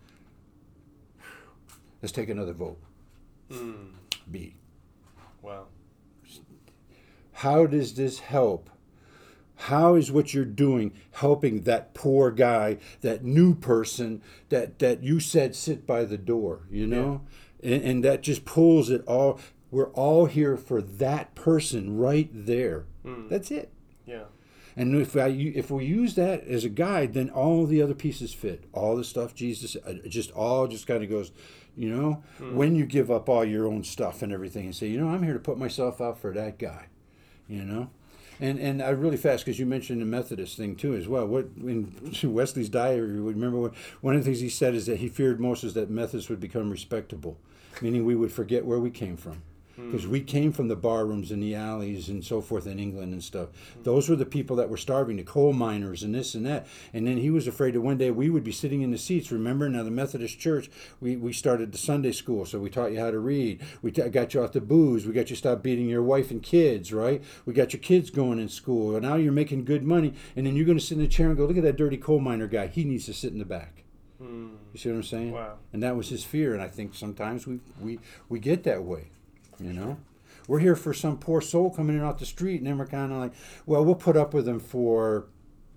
[2.02, 2.80] Let's take another vote.
[3.50, 3.92] Mm,
[4.30, 4.56] B.
[5.44, 5.66] wow.
[7.38, 8.70] How does this help?
[9.56, 15.20] How is what you're doing helping that poor guy, that new person that, that you
[15.20, 17.22] said sit by the door, you know?
[17.62, 19.40] And, and that just pulls it all.
[19.72, 22.86] We're all here for that person right there.
[23.06, 23.72] Mm, That's it.
[24.06, 24.26] yeah.
[24.76, 28.34] And if I, if we use that as a guide, then all the other pieces
[28.34, 28.64] fit.
[28.74, 31.32] All the stuff Jesus, uh, just all just kind of goes,
[31.76, 32.56] you know, hmm.
[32.56, 35.24] when you give up all your own stuff and everything and say, you know, I'm
[35.24, 36.88] here to put myself out for that guy,
[37.48, 37.90] you know.
[38.40, 41.28] And and I really fast because you mentioned the Methodist thing too as well.
[41.28, 41.94] What in
[42.24, 45.64] Wesley's diary, remember what, one of the things he said is that he feared most
[45.64, 47.38] is that Methodists would become respectable,
[47.82, 49.44] meaning we would forget where we came from
[49.76, 53.12] because we came from the bar rooms and the alleys and so forth in England
[53.12, 53.50] and stuff.
[53.84, 56.68] Those were the people that were starving, the coal miners and this and that.
[56.94, 59.32] And then he was afraid that one day we would be sitting in the seats.
[59.32, 60.70] Remember, now the Methodist Church,
[61.02, 63.62] we, we started the Sunday school, so we taught you how to read.
[63.82, 65.06] We t- got you off the booze.
[65.08, 67.24] We got you stop beating your wife and kids, right?
[67.46, 68.96] We got your kids going in school.
[68.96, 70.14] And now you're making good money.
[70.36, 71.98] And then you're going to sit in the chair and go, look at that dirty
[71.98, 72.68] coal miner guy.
[72.68, 73.84] He needs to sit in the back.
[74.22, 75.32] Mm, You see what I'm saying?
[75.32, 75.56] wow.
[75.74, 76.54] And that was his fear.
[76.54, 78.00] And I think sometimes we, we,
[78.30, 79.08] we get that way,
[79.60, 79.98] you know?
[80.48, 83.12] We're here for some poor soul coming in off the street, and then we're kind
[83.12, 83.34] of like,
[83.66, 85.28] well, we'll put up with him for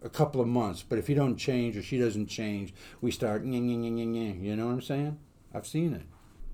[0.03, 3.45] a couple of months, but if he don't change or she doesn't change, we start,
[3.45, 5.18] you know what I'm saying?
[5.55, 6.03] I've seen it.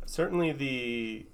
[0.06, 1.26] certainly the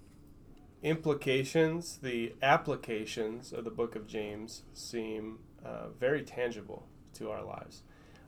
[0.82, 7.82] implications, the applications of the book of James seem uh, very tangible to our lives.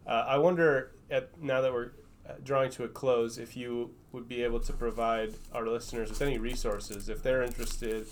[0.06, 1.92] Uh, I wonder, at, now that we're
[2.28, 6.22] Uh, drawing to a close, if you would be able to provide our listeners with
[6.22, 8.06] any resources if they're interested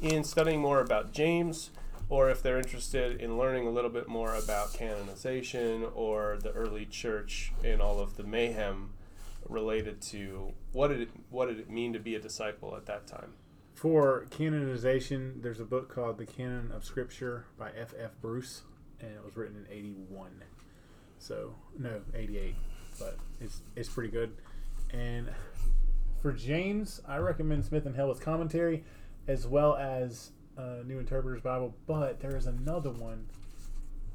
[0.00, 1.70] in studying more about James
[2.08, 6.84] or if they're interested in learning a little bit more about canonization or the early
[6.84, 8.90] church and all of the mayhem
[9.48, 13.06] related to what did it what did it mean to be a disciple at that
[13.06, 13.32] time.
[13.74, 17.92] For canonization, there's a book called The Canon of Scripture by F.
[17.98, 18.12] F.
[18.22, 18.62] Bruce,
[19.00, 20.44] and it was written in 81.
[21.18, 22.54] So, no, 88,
[22.98, 24.36] but it's, it's pretty good.
[24.92, 25.30] And
[26.20, 28.84] for James, I recommend Smyth and Helwys commentary
[29.26, 33.26] as well as uh, New Interpreter's Bible, but there is another one,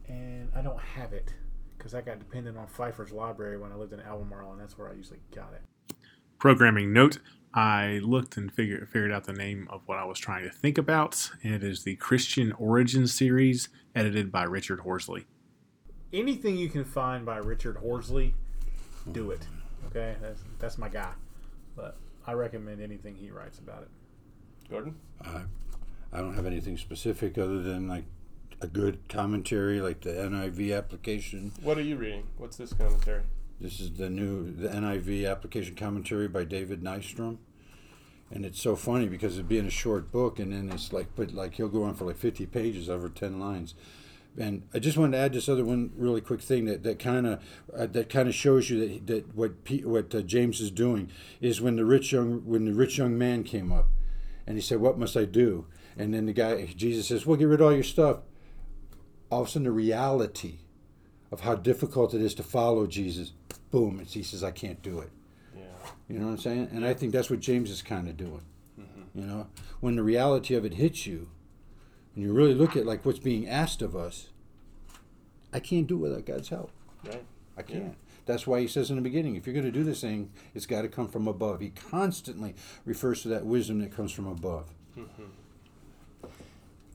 [0.08, 1.34] and I don't have it
[1.78, 4.90] because I got dependent on Pfeiffer's library when I lived in Albemarle, and that's where
[4.90, 5.96] I usually got it.
[6.38, 7.20] Programming note
[7.54, 10.78] I looked and figured figured out the name of what I was trying to think
[10.78, 15.26] about, and it is the Christian Origin series, edited by Richard Horsley.
[16.14, 18.36] Anything you can find by Richard Horsley,
[19.14, 19.48] do it.
[19.88, 21.12] Okay, that's that's my guy.
[21.76, 23.90] But I recommend anything he writes about it.
[24.70, 24.96] Gordon?
[25.24, 25.42] I,
[26.14, 28.06] I don't have anything specific other than like
[28.62, 31.52] a good commentary, like the NIV application.
[31.62, 32.28] What are you reading?
[32.38, 33.24] What's this commentary?
[33.60, 37.38] This is the new the NIV application commentary by David Nystrom.
[38.32, 41.34] And it's so funny because it being a short book, and then it's like, but
[41.34, 43.74] like he'll go on for like 50 pages over 10 lines.
[44.38, 47.28] And I just wanted to add this other one really quick thing that that kind
[47.28, 47.44] of
[47.76, 51.10] uh, that kind of shows you that that what P, what uh, James is doing
[51.42, 53.88] is when the rich young when the rich young man came up,
[54.48, 55.66] and he said, "What must I do?"
[55.98, 58.20] And then the guy Jesus says, "Well, get rid of all your stuff."
[59.30, 60.60] All of a sudden, the reality
[61.32, 63.34] of how difficult it is to follow Jesus,
[63.70, 64.00] boom!
[64.00, 65.10] And he says, "I can't do it."
[65.56, 65.64] Yeah.
[66.08, 66.70] You know what I'm saying?
[66.72, 68.42] And I think that's what James is kind of doing.
[69.16, 69.48] You know,
[69.80, 71.30] when the reality of it hits you,
[72.20, 74.28] and you really look at like what's being asked of us,
[75.54, 76.70] I can't do it without God's help.
[77.06, 77.24] Right.
[77.58, 77.96] I can't.
[78.26, 80.66] That's why he says in the beginning, if you're going to do this thing, it's
[80.66, 81.62] got to come from above.
[81.62, 84.66] He constantly refers to that wisdom that comes from above.
[84.98, 86.28] Mm-hmm.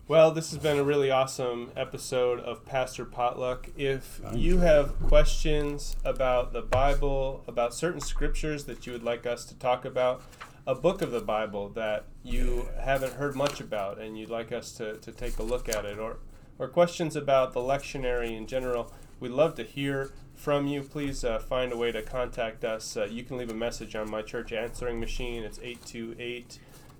[0.08, 3.70] Well, this has been a really awesome episode of Pastor Potluck.
[3.78, 4.58] If you.
[4.58, 9.86] have questions about the Bible, about certain scriptures that you would like us to talk
[9.86, 10.20] about,
[10.66, 14.72] a book of the Bible that you haven't heard much about and you'd like us
[14.72, 16.18] to, to take a look at it, or,
[16.58, 20.82] or questions about the lectionary in general, we'd love to hear from you.
[20.82, 22.96] Please uh, find a way to contact us.
[22.96, 25.42] Uh, you can leave a message on my church answering machine.
[25.42, 26.58] It's 828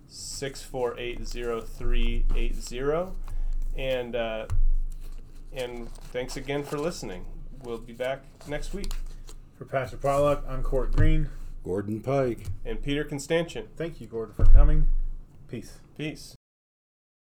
[0.08, 3.12] 648 0380.
[3.76, 4.46] And, uh,
[5.52, 7.24] and thanks again for listening.
[7.62, 8.92] We'll be back next week.
[9.56, 11.30] For Pastor Potluck, I'm Court Green.
[11.64, 12.46] Gordon Pike.
[12.64, 13.66] And Peter Constantian.
[13.76, 14.88] Thank you, Gordon, for coming.
[15.48, 15.80] Peace.
[15.96, 16.36] Peace.